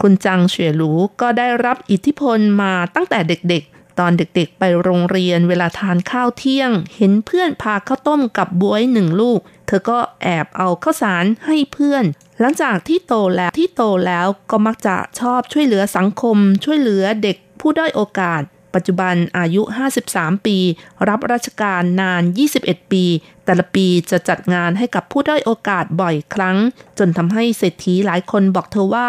[0.00, 12.04] คุณจังเฉียหลูก็ได้รับอิทธิพลมาตั้งแต่เด็กๆ ตอนเด็กๆ ไปโรงเรียนเวลาทานข้าวเที่ยง เห็นเพื่อนพาข้าวต้มกับบวยหนึ่งลูก เธอก็แอบเอาข้าวสารให้เพื่อน
[12.40, 18.42] หลังจากที่โตแล้วที่โตแล้วก็มักจะชอบช่วยเหลือสังคม ช่วยเหลือเด็กผู้ด้อยโอกาส
[18.74, 19.62] ปัจจุบันอายุ
[20.04, 20.58] 53 ปี
[21.08, 22.22] รับราชการนาน
[22.56, 23.04] 21 ปี
[23.44, 26.56] แต่ละปีจะจัดงานให้กับผู้ได้โอกาสบ่อยครั้ง
[26.98, 29.08] จนทำให้เศรษฐีหลายคนบอกเธอว่า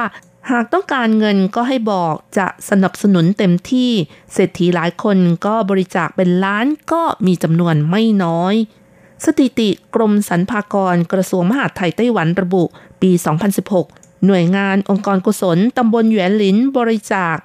[0.52, 3.92] หากต้องการเงินก็ให้บอกจะสนับสนุนเต็มที่
[4.34, 8.56] เศรษฐีหลายคนก็บริจาคเป็นล้านก็มีจำนวนไม่น้อย
[9.26, 12.64] สถิติกรมสรรพากรกระทรวงมหาดไทยไต้หวันระบุ
[13.02, 13.12] ปี
[13.88, 17.36] 2016 หน่วยงานองค์กรกุศลตำบลหยวนหลินบริจาค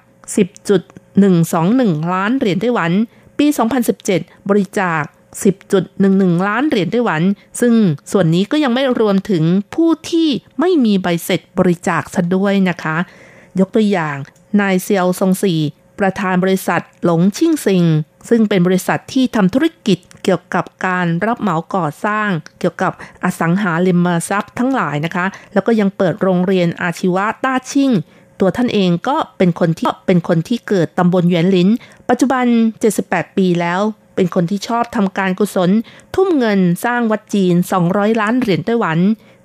[0.55, 2.91] 10 121 ล้านเหรียญไต้หวัน
[3.37, 3.47] ปี
[3.97, 5.03] 2017 บริจาค
[5.75, 7.21] 10.11 ล้านเหรียญไต้หวัน
[7.61, 7.73] ซึ่ง
[8.11, 9.43] ส่วนนี้ก็ยังไม่รวมถึง
[9.75, 12.97] ผู้ที่ไม่มีใบเสร็จบริจาคซะด้วยนะคะ
[13.59, 14.17] ยกตัวอย่าง
[14.59, 15.53] นายเซียวซงซี
[15.99, 17.83] ประธานบริษัทหลงชิ่งซิง
[18.29, 22.91] ซึ่งเป็นบริษัทที่ทำธุรกิจ เกี่ยวกับการรับเหมาก่อสร้าง เกี่ยวกับ
[23.23, 27.91] อสังหาริมทรัพย์ทั้งหลายนะคะ แล้วก็ยังเปิดโรงเรียนอาชีวะต้าชิ่ง
[28.39, 31.69] ตัวท่านเองก็เป็นคนที่เป็นคนที่เกิดตำบลเหวียนลิน
[32.09, 32.45] ปัจจุบัน
[32.91, 33.81] 78 ปีแล้ว
[34.15, 35.69] เป็นคนที่ชอบทำการกุศล
[36.15, 37.55] ทุ่มเงินสร้างวัดจีน
[37.87, 38.99] 200 ล้านเหรียญไต้หวัน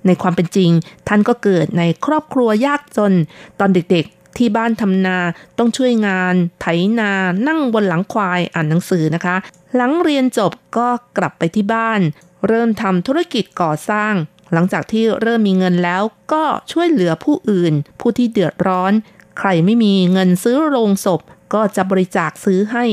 [0.05, 0.69] ในความเป็นจริง
[1.07, 3.13] ท่านก็เกิดในครอบครัวยากจน
[3.59, 5.17] ตอนเด็กๆ ที่บ้านทำนา
[5.57, 6.65] ต้องช่วยงาน ไถ
[6.99, 7.11] นา
[7.47, 9.35] นั่งบนหลังควายอ่านหนังสือนะคะ
[9.75, 12.01] หลังเรียนจบก็กลับไปที่บ้าน
[12.47, 14.13] เริ่มทำธุรกิจก่อสร้าง
[14.53, 16.03] หลังจากที่เริ่มมีเงินแล้ว
[16.33, 18.93] ก็ช่วยเหลือผู้อื่น ผู้ที่เดือดร้อน
[19.39, 21.21] ใครไม่มีเงินซื้อโรงศพ
[21.53, 22.85] ก็จะบริจาคซื้อให้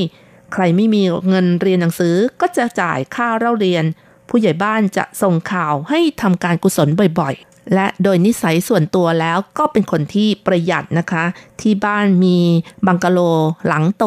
[0.53, 3.85] ใครไม่มีเงินเรียนหนังสือก็จะจ่ายค่าเล่าเรียน
[4.29, 7.35] ผู้ใหญ่บ้านจะส่งข่าวให้ทำการกุศลบ่อย
[7.73, 11.25] และโดยนิสัยส่วนตัวแล้วก็เป็นคนที่ประหยัดนะคะ
[11.61, 12.39] ที่บ้านมี
[12.87, 13.19] บังกะโล
[13.67, 14.05] หลังโต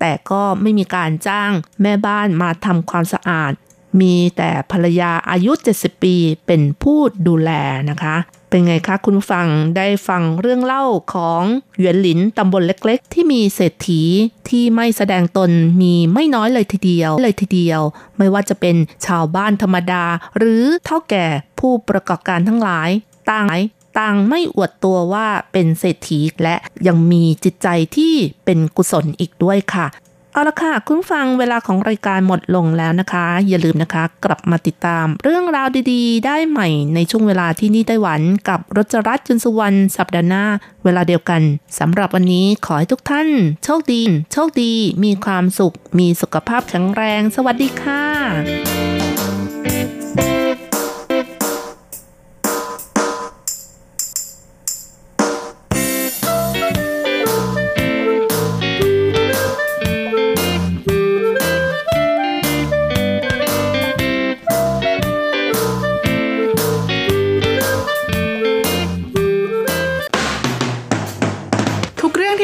[0.00, 1.50] แต่ก็ไม่มีการจ้าง
[1.82, 3.52] แม่บ้านมาทำความสะอาด
[4.00, 7.50] มีแต่ภรรยาอายุ 70 ปีเป็นผู้ดูแล
[7.90, 8.16] นะคะ
[8.50, 9.46] เป็นไงคะคุณฟัง
[9.76, 10.84] ได้ฟังเรื่องเล่า
[11.14, 11.42] ของ
[11.78, 14.02] หยวนหลินตำบลเล็กๆ ที่มีเศรษฐี
[14.48, 17.80] ที่ไม่แสดงตนมีไม่น้อยเลยทีเดียวเลยทีเดียว
[18.18, 18.76] ไม่ว่าจะเป็น
[19.06, 20.04] ชาวบ้านธรรมดา
[20.36, 21.26] หรือเท่าแก่
[21.58, 22.90] ผู้ประกอบการทั้งหลาย
[23.30, 23.46] ต่าง
[23.98, 29.86] ต่างไม่อวดตัวว่าเป็นเศรษฐีและยังมีจิตใจที่เป็นกุศลอีกด้วยค่ะ
[30.32, 40.44] เอาละค่ะ คุณฟังเวลาของรายการหมดลงแล้วนะคะ อย่าลืมนะคะ กลับมาติดตามเรื่องราวดีๆ ได้ใหม่ในช่วงเวลาที่นี่ไต้หวันกับรจรัสจุนสุวรรณสัปดาห์หน้า
[40.84, 41.42] เวลาเดียวกัน
[41.78, 43.28] สำหรับวันนี้ขอให้ทุกท่าน
[43.64, 44.02] โชคดี
[44.32, 44.72] โชคดี
[45.04, 48.04] มีความสุข มีสุขภาพแข็งแรง สวัสดีค่ะ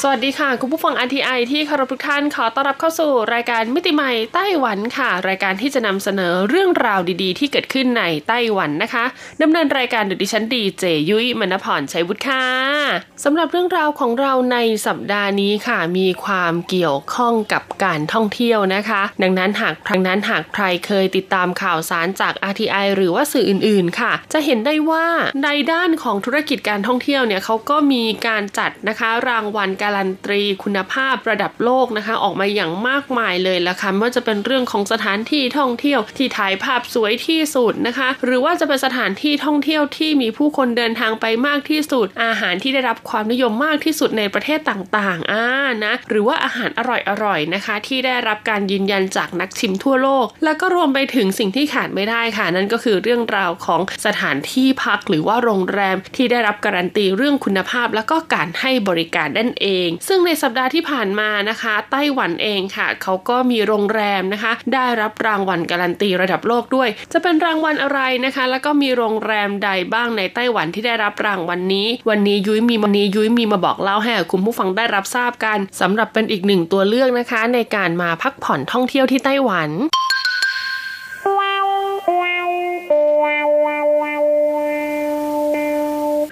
[0.00, 9.04] สวัสดีค่ะ คุณผู้ฟัง RTI ที่คารพทุกท่านขอต้อนรับเข้าสู่รายการมิติใหม่ไต้หวันค่ะ รายการที่จะนำเสนอเรื่องราวดีๆ ที่เกิดขึ้นในไต้หวันนะคะ
[9.42, 12.44] ดำเนินรายการโดยดิฉันดีเจยุ้ยมณพรชัยวุฒิค่ะ
[13.24, 25.06] สำหรับเรื่องราวของเราในสัปดาห์นี้ค่ะ มีความเกี่ยวข้องกับการท่องเที่ยวนะคะ ดังนั้นหากดังนั้นหากใครเคยติดตามข่าวสารจาก RTI หรือว่าสื่ออื่นๆค่ะ จะเห็นได้ว่า
[25.44, 45.46] ในด้านของธุรกิจการท่องเที่ยวเนี่ยเขาก็มีการจัดนะคะรางวัลการันตีคุณภาพระดับโลกนะคะ ออกมาอย่างมากมายเลยละค่ะไม่ว่าจะเป็นเรื่องของสถานที่ท่องเที่ยวที่ถ่ายภาพสวยที่สุดนะคะ หรือว่าจะเป็นสถานที่ท่องเที่ยวที่มีผู้คนเดินทางไปมากที่สุด อาหารที่ได้รับความนิยมมากที่สุดในประเทศต่างๆอ่า
[45.84, 46.80] นะหรือว่าอาหารอ
[47.24, 59.71] ร่อยๆนะคะ ที่ได้รับการยืนยันจากนักชิมทั่วโลก แล้วก็รวมไปถึงสิ่งที่ขาดไม่ได้ค่ะ นั่นก็คือเรื่องราวของสถานที่พักหรือว่าโรงแรมที่ได้รับการันตีเรื่องคุณภาพ แล้วก็การให้บริการนั่นเอง
[60.08, 79.70] ซึ่งในสัปดาห์ที่ผ่านมานะคะ ไต้หวันเองค่ะ เขาก็มีโรงแรมนะคะ ได้รับรางวัลการันตีระดับโลกด้วย จะเป็นรางวัลอะไรนะคะ แล้วก็มีโรงแรมใดบ้างในไต้หวันที่ได้รับรางวัลนนี้ วันนี้ยุ้ยมีวันนี้ยุ้ยมีมาบอกเล่าให้คุณผู้ฟังได้รับทราบกันสำหรับเป็นอีกหนึ่งตัวเลือกนะคะ ในการมาพักผ่อนท่องเที่ยวที่ไต้หวัน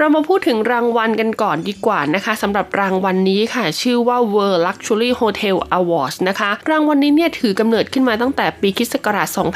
[0.03, 8.95] เรามาพูดถึงรางวัลกันก่อนดีกว่านะคะสำหรับรางวัลนนี้ค่ะ ชื่อว่า World Luxury Hotel Awards นะคะ รางวัลนนี้เนี่ยถือกำเนิดขึ้นมาตั้งแต่ปีคศ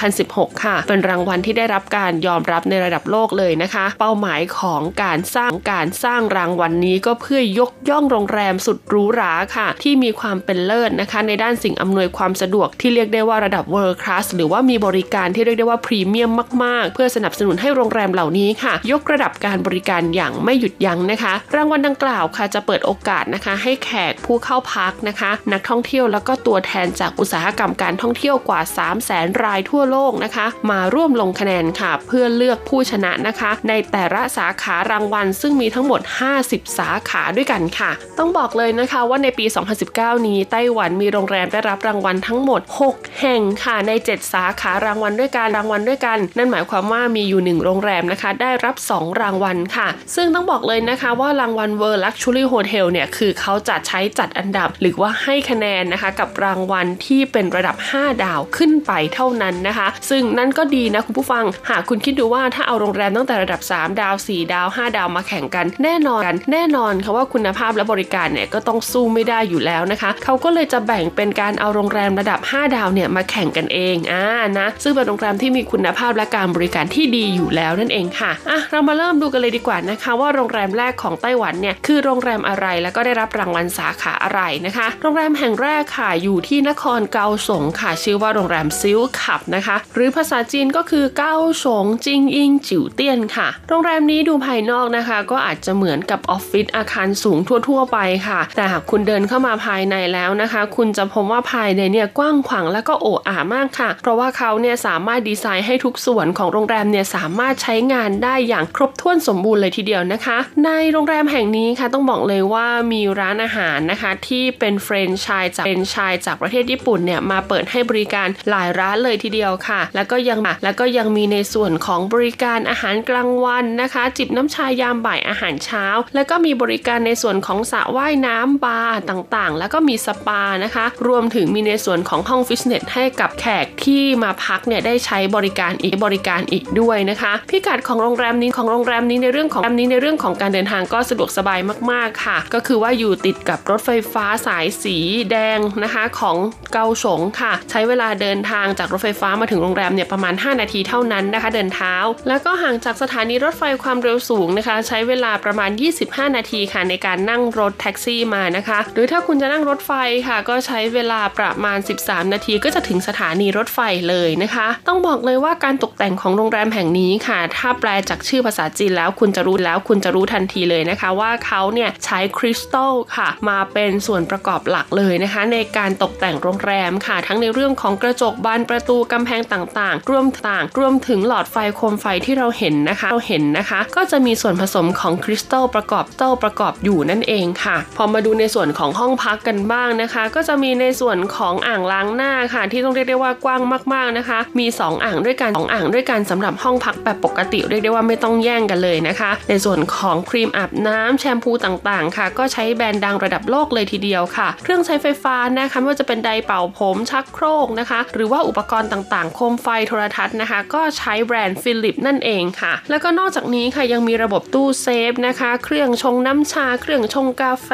[0.00, 16.30] 2016 ค่ะ เป็นรางวัลที่ได้รับการยอมรับในระดับโลกเลยนะคะ เป้าหมายของการสร้างการสร้างรางวัลนนี้ก็เพื่อยกย่องโรงแรมสุดหรูหราค่ะ ที่มีความเป็นเลิศนะคะ ในด้านสิ่งอำนวยความสะดวกที่เรียกได้ว่าระดับ World Class หรือว่ามีบริการที่เรียกได้ว่าพรีเมียม
[16.64, 36.00] มาก ๆ เพื่อสนับสนุนให้โรงแรมเหล่านี้ค่ะ ยกระดับการบริการอย่างอย่างไม่หยุดยั้งนะคะ รางวัลดังกล่าวค่ะจะเปิดโอกาสนะคะ ให้แขกผู้เข้าพักนะคะ นักท่องเที่ยวแล้วก็ตัวแทนจากอุตสาหกรรมการท่องเที่ยวกว่า 3 0 0แสนรายทั่วโลกนะคะ มาร่วมลงคะแนนค่ะ เพื่อเลือกผู้ชนะนะคะ ในแต่ละสาขารางวัล ซึ่งมีทั้งหมด
[36.40, 39.46] 50 สาขาด้วยกันค่ะ ต้องบอกเลยนะคะว่าในปี
[39.86, 42.60] 2019 นี้ไต้หวันมีโรงแรมได้รับรางวัลทั้งหมด
[42.92, 53.06] 6 แห่งค่ะใน 7 สาขารางวัลด้วยกันรางวัลด้วยกัน นั่นหมายความว่ามีอยู่ 1 โรงแรมนะคะ ได้รับ 2 รางวัลค่ะ ซึ่งต้องบอกเลยนะคะว่ารางวัล World Luxury Hotel เนี่ย
[53.16, 74.24] คือเขาจะใช้จัดอันดับหรือว่าให้คะแนนนะคะ กับรางวัลที่เป็นระดับ 5 ดาวขึ้นไปเท่านั้นนะคะ ซึ่งนั่นก็ดีนะคุณผู้ฟัง หากคุณคิดดูว่าถ้าเอาโรงแรมตั้งแต่ระดับ 3 ดาว 4 ดาว 5 ดาวมาแข่งกันแน่นอนกันแน่นอนค่ะว่าคุณภาพและบริการเนี่ยก็ต้องสู้ไม่ได้อยู่แล้วนะคะ เขาก็เลยจะแบ่งเป็นการเอาโรงแรมระดับ 5 ดาวเนี่ยมาแข่งกันเองอ่า
[74.58, 91.34] นะซึ่งเป็นโรงแรมที่มีคุณภาพและการบริการที่ดีอยู่แล้วนั่นเองค่ะอะเรามาเริ่มดูกันเลยดีกว่านะคะว่าโรงแรมแรกของไต้หวันเนี่ยคือโรงแรมอะไรแล้วก็ได้รับรางวัลสาขาอะไรนะคะ โรงแรมแห่งแรกค่ะอยู่ที่นครเกาสงค่ะชื่อว่าโรงแรมซิลขับนะคะ หรือภาษาจีนก็คือเกา
[91.64, 97.38] สงจิงอิงจิ๋วเตี้ยนค่ะ โรงแรมนี้ดูภายนอกนะคะ ก็อาจจะเหมือนกับออฟฟิศอาคารสูง
[97.68, 141.60] ทั่ว ๆ ไปค่ะ แต่หากคุณเดินเข้ามาภายในแล้วนะคะ คุณจะพบว่าภายในเนี่ยกว้างขวางและก็โอ้อามากค่ะ เพราะว่าเขาเนี่ยสามารถดีไซน์ให้ทุกส่วนของโรงแรมเนี่ยสามารถใช้งานได้อย่างครบถ้วนสมบูรณ์เลยทีเดียวนะคะ ในโรงแรมแห่งนี้ค่ะต้องบอกเลยว่ามีร้านอาหารนะคะ ที่เป็นเฟรนช์ชายจากเฟรนช์ชายจากประเทศญี่ปุ่นเนี่ยมาเปิดให้บริการหลายร้านเลยทีเดียวค่ะ แล้วก็ยังแล้วก็ยังมีในส่วนของบริการอาหารกลางวันนะคะ จิบน้ำชายามบ่ายอาหารเช้า แล้วก็มีบริการในส่วนของสระว่ายน้ำบาร์ต่างๆ แล้วก็มีสปานะคะ รวมถึงมีในส่วนของห้องฟิตเนสให้กับแขกที่มาพักเนี่ยได้ใช้บริการอีกบริการอีกด้วยนะคะ พิกัดของโรงแรมนี้ของโรงแรมนี้ในเรื่องของแรมนี้ในเรื่องของการเดินทางก็สะดวกสบาย
[141.90, 144.96] มากๆค่ะ ก็คือว่าอยู่ติดกับรถไฟฟ้าสายสี
[145.30, 146.36] แดงนะคะของ
[146.72, 151.94] เกาสงค่ะ ใช้เวลาเดินทางจากรถไฟฟ้ามาถึงโรงแรมเนี่ยประมาณ 5 นาทีเท่านั้นนะคะ เดินเท้า
[152.28, 155.70] แล้วก็ห่างจากสถานีรถไฟความเร็วสูงนะคะ ใช้เวลาประมาณ
[156.02, 159.92] 25 นาทีค่ะในการนั่งรถแท็กซี่มานะคะ หรือถ้าคุณจะนั่งรถไฟ
[160.28, 193.60] ค่ะ ก็ใช้เวลาประมาณ 13 นาทีก็จะถึงสถานีรถไฟเลยนะคะ ต้องบอกเลยว่าการตกแต่งของโรงแรมแห่งนี้ค่ะ ถ้าแปลจากชื่อภาษาจีนแล้วคุณจะรู้แล้วคุณจะรู้ทันทีเลยนะคะว่าเขาเนี่ยใช้คริสตัลค่ะ มาเป็นส่วนประกอบหลักเลยนะคะ ในการตกแต่งโรงแรมค่ะ ทั้งในเรื่องของกระจกบานประตูกำแพงต่างๆ รวมต่างรวมถึงหลอดไฟโคมไฟที่เราเห็นนะคะ เราเห็นนะคะ ก็จะมีส่วนผสมของคริสตัลประกอบเต้าประกอบอยู่นั่นเองค่ะ พอมาดูในส่วนของห้องพักกันบ้างนะคะ ก็จะมีในส่วนของอ่างล้างหน้าค่ะ ที่ต้องเรียกได้ว่ากว้าง
[193.94, 217.70] มากๆนะคะ มี 2 อ่างด้วยกัน2อ่างด้วยกันสำหรับห้องพักแบบปกติเรียกได้ว่าไม่ต้องแย่งกันเลยนะคะ ในส่วนของครีมอาบน้ำแชมพูต่างๆ ค่ะ ก็ใช้แบรนด์ดังระดับโลกเลยทีเดียวค่ะ เครื่องใช้ไฟฟ้านะคะไม่ว่าจะเป็นไดร์เป่าผมชักโครกนะคะ หรือว่าอุปกรณ์ต่างๆ โคมไฟโทรทัศน์นะคะ ก็ใช้แบรนด์ฟิลิปส์นั่นเองค่ะ แล้วก็นอกจากนี้ค่ะยังมีระบบตู้เซฟนะคะ เครื่องชงน้ำชา เครื่องชงกาแฟ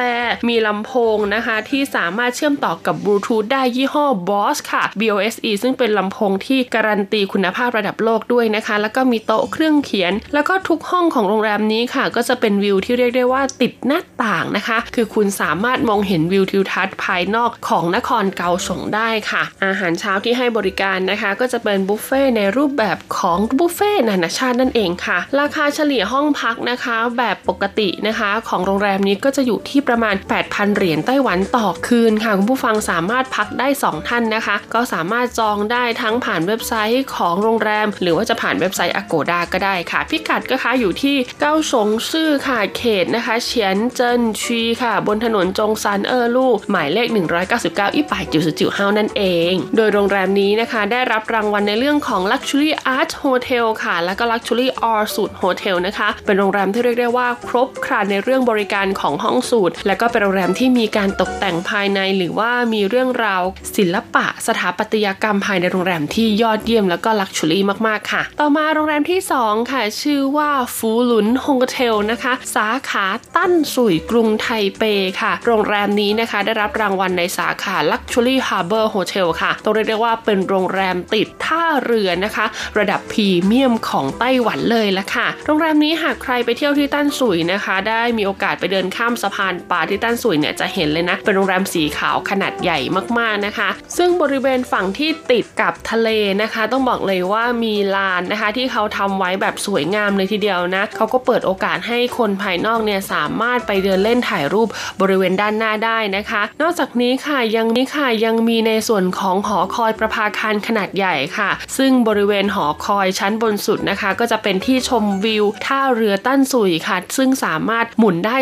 [0.49, 30.14] มีลำโพงนะคะ ที่สามารถเชื่อมต่อกับบลูทูธได้ยี่ห้อ Boss ค่ะ BOSE ซึ่งเป็นลำโพงที่การันตีคุณภาพระดับโลกด้วยนะคะ แล้วก็มีโต๊ะเครื่องเขียน แล้วก็ทุกห้องของโรงแรมนี้ค่ะก็จะเป็นวิวที่เรียกได้ว่าติดหน้าต่างนะคะ คือคุณสามารถมองเห็นวิวทิวทัศน์ภายนอกของนครเกาสงได้ค่ะ อาหารเช้าที่ให้บริการนะคะ ก็จะเป็นบุฟเฟ่ในรูปแบบของบุฟเฟ่นานาชาตินั่นเองค่ะ ราคาเฉลี่ยห้องพักนะคะ แบบปกตินะคะ ของโรงแรมนี้ก็จะอยู่ที่ประมาณ
[30.45, 47.09] 8,000 เหรียญไต้หวันต่อคืนค่ะ คุณผู้ฟังสามารถพักได้ 2 ท่านนะคะ ก็สามารถจองได้ทั้งผ่านเว็บไซต์ของโรงแรม หรือว่าจะผ่านเว็บไซต์ Agoda ก็ได้ค่ะ พิกัดก็คะอยู่ที่เก้าสงซื่อค่ะเขตนะคะเฉียนเจินชีค่ะ บนถนนจงซันเออร์ลู่หมายเลข
[47.53, 59.75] 199 一百九十九號 นั่นเอง โดยโรงแรมนี้นะคะได้รับรางวัลในเรื่องของ Luxury Art Hotel ค่ะ แล้วก็ Luxury All Suite Hotel นะคะ เป็นโรงแรมที่เรียกได้ว่าครบครันในเรื่องบริการของห้องสูตร
[59.87, 63.43] และก็เป็นโรงแรมที่มีการตกแต่งภายในหรือว่ามีเรื่องราว
[63.77, 71.29] ศิลปะสถาปัตยกรรมภายในโรงแรมที่ยอดเยี่ยมแล้วก็ luxury มากๆค่ะ ต่อมาโรงแรมที่ 2 ค่ะ ชื่อว่าฟูหลุน
[71.61, 73.07] Hotel นะคะ สาขา
[73.37, 74.49] ตั้นสุยกรุงไท
[74.79, 74.83] เป
[75.21, 82.47] ค่ะ โรงแรมนี้นะคะ ได้รับรางวัลในสาขา Luxury Harbor Hotel ค่ะต้องเรียกได้ว่าเป็นโรงแรมติดท่าเรือนะคะ
[82.79, 92.79] ระดับพรีเมียมของไต้หวันเลยละค่ะ โรงแรมนี้หากใครไปเที่ยวที่ตั้นสุยนะคะ ได้มีโอกาสไปเดินข้ามสะพานป่าที่ตั้นสุยเนี่ยจะเห็นเลยนะ เป็นโรงแรมสีขาวขนาดใหญ่
[93.19, 96.09] มากๆนะคะ ซึ่งบริเวณฝั่งที่ติดกับทะเล
[96.43, 104.68] นะคะ ต้องบอกเลยว่ามีลานนะคะ ที่เขาทำไว้แบบสวยงามเลยทีเดียวนะเขาก็เปิดโโอกาสให้คนภายนอกเนี่ยสามารถไปเดินเล่นถ่ายรูป
[105.01, 118.36] บริเวณด้านหน้าได้นะคะ นอกจากนี้ค่ะยังนี้ค่ะยังมีในส่วนของหอคอยประภาคารขนาดใหญ่ค่ะ ซึ่งบริเวณหอคอยชั้นบนสุดนะคะ ก็จะเป็นที่ชมวิวท่าเรือตั้นสุยค่ะ ซึ่งสามารถหมุนได้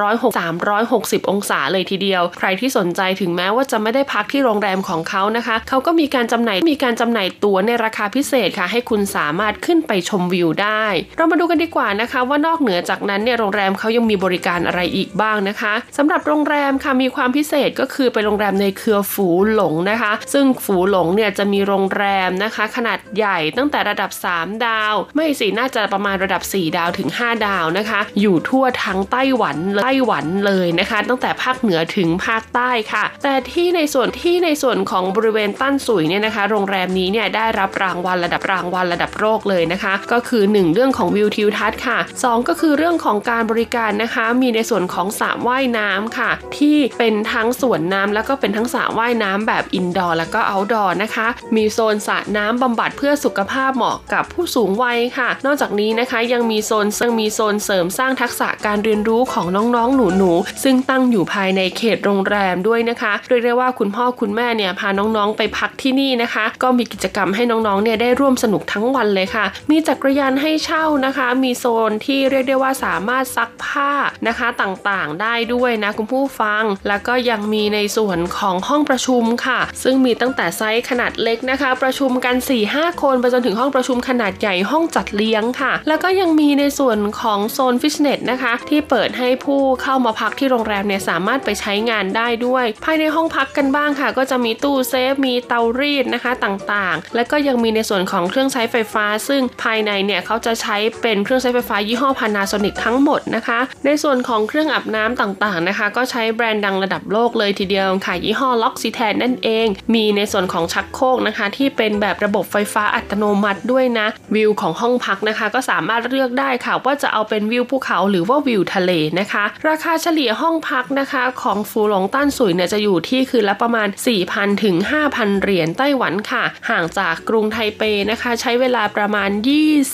[0.00, 10.84] 306 360 องศาเลยทีเดียว ใครที่สนใจถึงแม้ว่าจะไม่ได้พักที่โรงแรมของเขานะคะ เขาก็มีการจำหน่ายมีการจำหน่ายตั๋วในราคาพิเศษค่ะ ให้คุณสามารถขึ้นไปชมวิวได้
[11.16, 40.42] เรามาดูกันดีกว่านะคะว่านอกอกเหนือจากนั้นเนี่ยโรงแรมเขายังมีบริการอะไรอีกบ้างนะคะสำหรับโรงแรมค่ะมีความพิเศษก็คือเป็นโรงแรมในเครือฝูหลงนะคะ ซึ่งฝูหลงเนี่ยจะมีโรงแรมนะคะ ขนาดใหญ่ตั้งแต่ระดับ 3 ดาว ไม่สิน่าจะประมาณระดับ 4 ดาวถึง 5 ดาวนะคะ อยู่ทั่วทั้งไต้หวันไต้หวันเลยนะคะ ตั้งแต่ภาคเหนือถึงภาคใต้ค่ะ แต่ที่ในส่วนที่ในส่วนของบริเวณตั้นสุยเนี่ยนะคะ โรงแรมนี้เนี่ยได้รับรางวัลระดับรางวัลระดับโลกเลยนะคะ ก็คือ
[40.58, 51.26] 1 เรื่องของวิวทิวทัศน์ค่ะ 2ก็คือเรื่องของการบริการนะคะ มีในส่วนของสระว่ายน้ำค่ะ ที่เป็นทั้งสวนน้ำแล้วก็เป็นทั้งสระว่ายน้ำแบบ indoor แล้วก็ outdoor นะคะ
[51.56, 73.92] มีโซนสระน้ำบำบัดเพื่อสุขภาพเหมาะกับผู้สูงวัยค่ะ นอกจากนี้นะคะยังมีโซนซึ่งมีโซนเสริมสร้างทักษะการเรียนรู้ของน้องๆหนูๆซึ่งตั้งอยู่ภายในเขตโรงแรมด้วยนะคะเรียกได้ว่าคุณพ่อคุณแม่เนี่ยพาน้องๆไปพักที่นี่นะคะ ก็มีกิจกรรมให้น้องๆเนี่ยได้ร่วมสนุกทั้งวันเลยค่ะ มีจักรยานให้เช่านะคะ มีโซนที่เรียกได้ว่าสามารถซักผ้า
[74.28, 82.36] นะคะต่างๆ ได้ด้วยนะคุณผู้ฟัง แล้วก็ยังมีในส่วนของห้องประชุมค่ะ ซึ่งมีตั้งแต่ไซส์ขนาดเล็กนะคะ ประชุมกัน
[82.68, 111.46] 4-5 คนไปจนถึงห้องประชุมขนาดใหญ่ห้องจัดเลี้ยงค่ะ แล้วก็ยังมีในส่วนของโซนฟิตเนสนะคะ ที่เปิดให้ผู้เข้ามาพักที่โรงแรมเนี่ยสามารถไปใช้งานได้ด้วย ภายในห้องพักกันบ้างค่ะ ก็จะมีตู้เซฟมีเตารีดนะคะต่างๆ แล้วก็ยังมีในส่วนของเครื่องใช้ไฟฟ้า ซึ่งภายในเนี่ยเขาจะใช้เป็นเครื่องใช้ไฟฟ้ายี่ห้อ Panasonic ทั้งหมดนะคะ ในส่วนของเครื่องอาบน้ำต่างๆนะคะ ก็ใช้แบรนด์ดังระดับโลกเลยทีเดียวค่ะยี่ห้อ L'Occitane นั่นเอง มีในส่วนของชักโครกนะคะ
[111.56, 123.88] ที่เป็นแบบระบบไฟฟ้าอัตโนมัติด้วยนะ วิวของห้องพักนะคะ ก็สามารถเลือกได้ค่ะว่าจะเอาเป็นวิวภูเขาหรือว่าวิวทะเลนะคะ ราคาเฉลี่ยห้องพักนะคะ ของฟูหลงต้านสุยเนี่ยจะอยู่ที่คืนละประมาณ
[124.24, 124.76] 4,000ถึง
[125.10, 129.30] 5,000 เหรียญไต้หวันค่ะ ห่างจากกรุงไทเปนะคะ ใช้เวลาประมาณ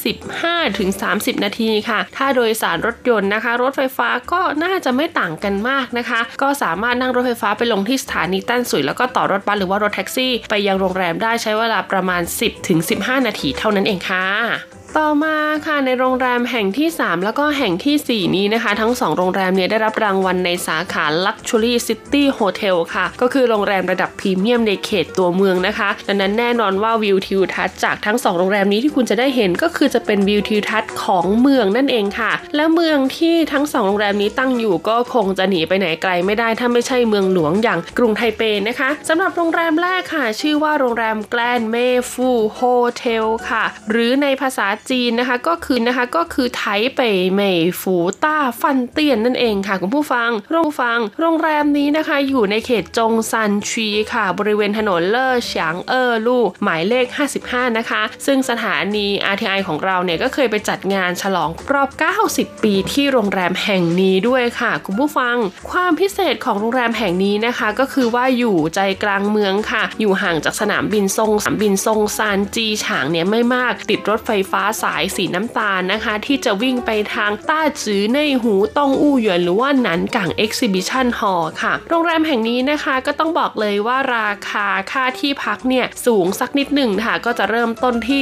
[0.06, 15.36] 25ถึง30 นาทีค่ะถ้าโดยสารรถยนต์นะคะ รถไฟฟ้าก็น่าจะไม่ต่างกันมากนะคะ ก็สามารถนั่งรถไฟฟ้าไปลงที่สถานีตั้นสุยแล้วก็ต่อรถบัสหรือว่ารถแท็กซี่ ไปยังโรงแรมได้ใช้เวลาประมาณ 10ถึง15 นาทีเท่านั้นเองค่ะ ต่อมา
[15.66, 32.32] ค่ะในโรงแรมแห่งที่ 3 แล้วก็แห่งที่ 4 นี้นะคะ ทั้ง 2 โรงแรมเนี่ยได้รับรางวัลในสาขา Luxury City Hotel ค่ะ ก็คือโรงแรมระดับพรีเมียมในเขตตัวเมืองนะคะ ดังนั้นแน่นอนว่าวิวทิวทัศน์จากทั้ง 2 โรงแรมนี้ที่คุณจะได้เห็นก็คือจะเป็นวิวทิวทัศน์ของเมืองนั่นเองค่ะ
[32.56, 46.62] และเมืองที่ทั้ง 2 โรงแรมนี้ตั้งอยู่ก็คงจะหนีไปไหนไกลไม่ได้ถ้าไม่ใช่เมืองหลวงอย่างกรุงไทเปนะคะสำหรับโรงแรมแรกค่ะ ชื่อว่าโรงแรม Grand Mayfull Hotel ค่ะ หรือในภาษาจีนนะคะก็คือนะคะก็คือไท
[46.94, 47.00] เป
[47.34, 57.06] เมยฟูต้าฟันเตียนนั่นเองค่ะคุณผู้ฟังโรงฟัง โรงแรมนี้นะคะอยู่ในเขตจงซันชีค่ะ บริเวณถนนเลอเฉียงเออลู่หมายเลข
[57.42, 61.88] 55 นะคะ ซึ่งสถานี RTI ของเราเนี่ยก็เคยไปจัดงานฉลองรอบ
[62.26, 65.36] 90 ปีที่โรงแรมแห่งนี้ด้วยค่ะคุณผู้ฟัง
[65.70, 88.20] ความพิเศษของโรงแรมแห่งนี้นะคะ ก็คือว่าอยู่ใจกลางเมืองค่ะ อยู่ห่างจากสนามบินทรงสนามบินทรงซานจีฉางเนี่ยไม่มาก ติดรถไฟฟ้าสายสีน้ำตาลนะคะ ที่จะวิ่งไปทางต้าจือในหูตองอู้หยวนหรือว่านันกัง Exhibition Hall ค่ะ โรงแรมแห่งนี้นะคะก็ต้องบอกเลยว่าราคาค่าที่พักเนี่ยสูงสักนิดหนึ่งค่ะ ก็จะเริ่มต้นที่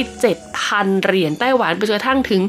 [0.51, 2.41] 7,000 เหรียญไต้หวันไปจนกระทั่งถึง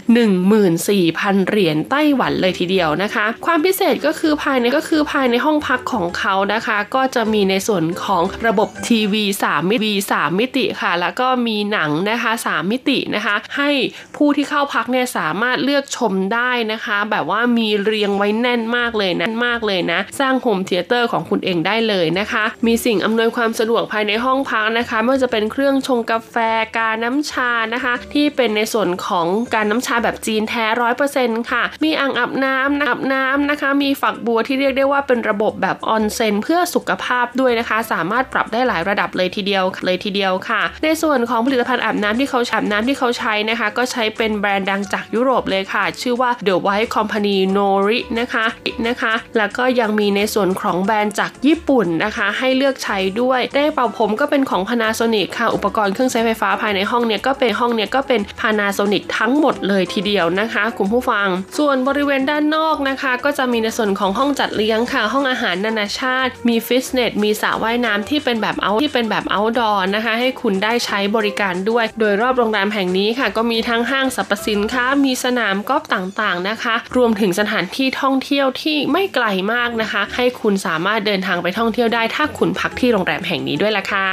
[0.71, 13.71] 14,000 เหรียญไต้หวันเลยทีเดียวนะคะ ความพิเศษก็คือภายในก็คือภายในห้องพักของเขานะคะ ก็จะมีในส่วนของระบบทีวี3มิติ3มิติค่ะ แล้วก็มีหนังนะคะ 3 มิตินะคะ ให้
[14.17, 26.37] ผู้ที่เข้าพักเนี่ยสามารถเลือกชมได้นะคะ แบบว่ามีเรียงไว้แน่นมากเลยแน่นมากเลยนะ สร้าง home theater ของคุณเองได้เลยนะคะ มีสิ่งอำนวยความสะดวกภายในห้องพักนะคะไม่ว่าจะเป็นเครื่องชงกาแฟ
[26.77, 48.47] กาน้ำชานะคะ ที่เป็นในส่วนของการน้ำชาแบบจีนแท้ร้อยเปอร์เซ็นต์ค่ะ มีอ่างอาบน้ำอาบน้ำนะคะ มีฝักบัวที่เรียกได้ว่าเป็นระบบแบบออนเซ็นเพื่อสุขภาพด้วยนะคะ สามารถปรับได้หลายระดับเลยทีเดียวเลยทีเดียวค่ะ ในส่วนของผลิตภัณฑ์อาบน้ำที่เขาอาบน้ำที่เขาใช้นะคะ ก็็ใช้เป็นแบรนด์ดังจากยุโรปเลยค่ะ ชื่อว่า The White Company Nori นะคะ
[48.89, 61.29] นะคะ แล้วก็ยังมีในส่วนของแบรนด์จากญี่ปุ่นนะคะ ให้เลือกใช้ด้วยได้เป่าผมก็เป็นของ Panasonic ค่ะ อุปกรณ์เครื่องใช้ไฟฟ้าภายในห้องเนี่ยก็เป็นห้องเนี่ยก็เป็น Panasonic ทั้งหมดเลยทีเดียวนะคะคุณผู้ฟัง
[61.59, 84.09] ส่วนบริเวณด้านนอกนะคะ ก็จะมีในส่วนของห้องจัดเลี้ยงค่ะ ห้องอาหารนานาชาติ มีฟิตเนสมีสระว่ายน้ำที่เป็นแบบเอาที่เป็นแบบ outdoor นะคะ ให้คุณได้ใช้บริการด้วย โดยรอบโรงแรมแห่งนี้ค่ะ ก็มีทั้งห้างสรรพสินค้า มีสนามกอล์ฟต่างๆนะคะ รวมถึงสถานที่ท่องเที่ยวที่ไม่ไกลมากนะคะ ให้คุณสามารถเดินทางไปท่องเที่ยวได้ถ้าคุณพักที่โรงแรมแห่งนี้ด้วยล่ะค่ะ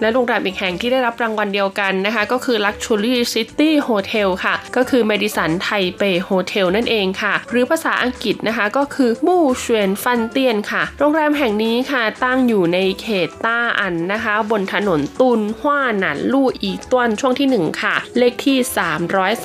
[0.00, 17.82] และโรงแรมอีกแห่งที่ได้รับรางวัลเดียวกันนะคะ ก็คือ Luxury City Hotel ค่ะ ก็คือ Madison Taipei Hotel นั่นเองค่ะ หรือภาษาอังกฤษนะคะก็คือมู่เฉียนฟันเตียนค่ะ โรงแรมแห่งนี้ค่ะตั้งอยู่ในเขตต้าอันนะคะ บนถนนตุนฮว่าหนันลู่อีต้วนช่วงที่ 1
[17.82, 18.87] ค่ะ เลขที่ 3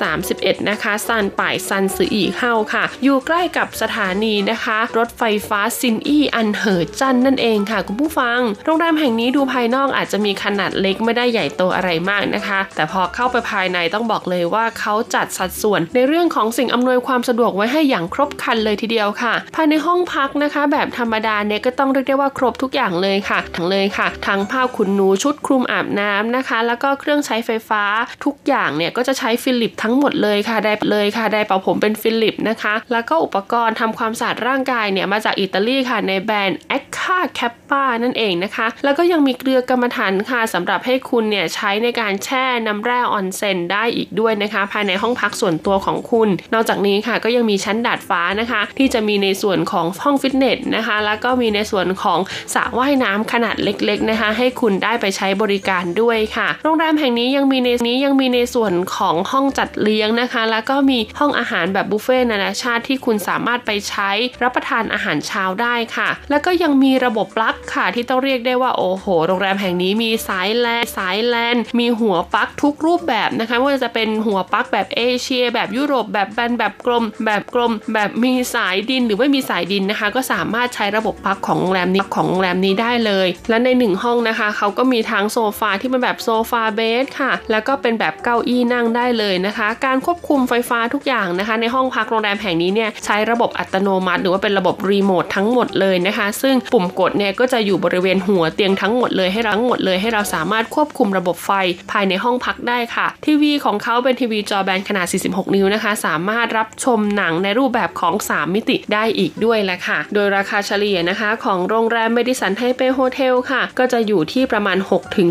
[0.04, 27.84] 331 นะคะซันป่ายซันสืออีเข้าค่ะ อยู่ใกล้กับสถานีนะคะ รถไฟฟ้าซินอี้อันเหอจันนั่นเองค่ะ คุณผู้ฟัง โรงแรมแห่งนี้ดูภายนอกอาจจะมีขนาดเล็กไม่ได้ใหญ่โตอะไรมากนะคะ แต่พอเข้าไปภายในต้องบอกเลยว่าเขาจัดสัดส่วน ในเรื่องของสิ่งอำนวยความสะดวกไว้ให้อย่างครบครันเลยทีเดียวค่ะ ภายในห้องพักนะคะ แบบธรรมดาเนี่ยก็ต้องเรียกได้ว่าครบทุกอย่างเลยค่ะ ทั้งเลยค่ะ ทั้งผ้าขนหนูชุดคลุมอาบน้ำนะคะ แล้วก็เครื่องใช้ไฟฟ้า
[28.24, 38.66] ทุกอย่างเนี่ยก็จะใช้ Philips ทั้งหมดเลยค่ะได้เลยค่ะไดร์เป่าผมเป็น Philips นะคะ แล้วก็อุปกรณ์ทำความสะอาดร่างกายเนี่ยมาจากอิตาลีค่ะในแบรนด์ a c c a c a p p a นั่นเองนะคะ
[38.84, 52.18] แล้วก็ยังมีเกลือกรรมฐานค่ะสำหรับให้คุณเนี่ยใช้ในการแช่น้ำแร่ออนเซนได้อีกด้วยนะคะ ภายในห้องพักส่วนตัวของคุณ นอกจากนี้ค่ะก็ยังมีชั้นดาดฟ้านะคะ ที่จะมีในส่วนของห้องฟิตเนสนะคะ แล้วก็มีในส่วนของ
[52.54, 64.10] สระว่ายน้ำขนาดเล็กๆนะคะ ให้คุณได้ไปใช้บริการด้วยค่ะ โรงแรมแห่งนี้ยังมีในนี้ยังมีในส่วนของสองห้องจัดเลี้ยงนะคะ แล้วก็มีห้องอาหารแบบบุฟเฟ่ต์นานาชาติที่คุณสามารถไปใช้
[64.42, 101.50] รับประทานอาหารเช้าได้ค่ะ แล้วก็ยังมีระบบปลั๊กค่ะที่ต้องเรียกได้ว่าโอ้โห โรงแรมแห่งนี้มีสายแลนสายแลนมีหัวปลั๊กทุกรูปแบบนะคะไม่ว่าจะเป็นหัวปลั๊กแบบเอเชีย แบบยุโรปแบบแบนแบบกลม แบบกลม แบบมีสายดินหรือไม่มีสายดินนะคะ ก็สามารถใช้ระบบปลั๊กของโรงแรมนี้ของโรงแรมนี้ได้เลย และในหนึ่งห้องนะคะเขาก็มีทั้งโซฟาที่เป็นแบบโซฟาเบสค่ะ แล้วก็เป็นแบบเก้าอี้นั่งได้ได้เลยนะคะ การควบคุมไฟฟ้าทุกอย่างนะคะ ในห้องพักโรงแรมแห่งนี้เนี่ยใช้ระบบอัตโนมัติ หรือว่าเป็นระบบรีโมททั้งหมดเลยนะคะ ซึ่งปุ่มกดเนี่ยก็จะอยู่บริเวณหัวเตียงทั้งหมดเลยให้ทั้งหมดเลยให้เราสามารถควบคุมระบบไฟ
[101.92, 114.78] ภายในห้องพักได้ค่ะ ทีวีของเขาเป็นทีวีจอแบนขนาด 46 นิ้วนะคะ สามารถรับชมหนังในรูปแบบของ 3 มิติได้อีกด้วยแหละค่ะ โดยราคาเฉลี่ยนะคะของโรงแรม Madison Taipei Hotel ค่ะ ก็จะอยู่ที่ประมาณ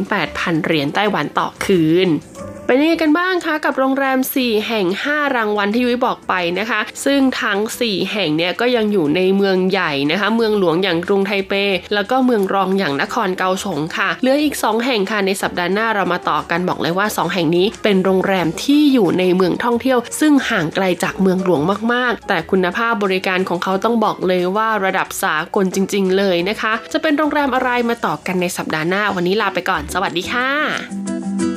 [0.05, 2.09] 6-8,000 เหรียญไต้หวันต่อคืน
[2.67, 11.53] เป็นยังไงกันบ้างคะกับโรงแรม 4 แห่ง 5 รางวัลที่ยุ้ยบอกไปนะคะ ซึ่งทั้ง 4 แห่งเนี่ยก็ยังอยู่ในเมืองใหญ่นะคะ เมืองหลวงอย่างกรุงไทเป
[11.93, 21.61] แล้วก็เมืองรองอย่างนครเกาสงค่ะ เหลืออีก 2 แห่งค่ะในสัปดาห์หน้าเรามาต่อกันบอกเลยว่า 2 แห่งนี้เป็นโรงแรมที่อยู่ในเมืองท่องเที่ยว ซึ่งห่างไกลจากเมืองหลวง
[21.93, 31.52] มากๆ แต่คุณภาพบริการของเขาต้องบอกเลยว่าระดับสากลจริง ๆ เลยนะคะ จะเป็นโรงแรมอะไรมาต่อกันในสัปดาห์หน้าวันนี้ลาไปก่อน สวัสดีค่ะ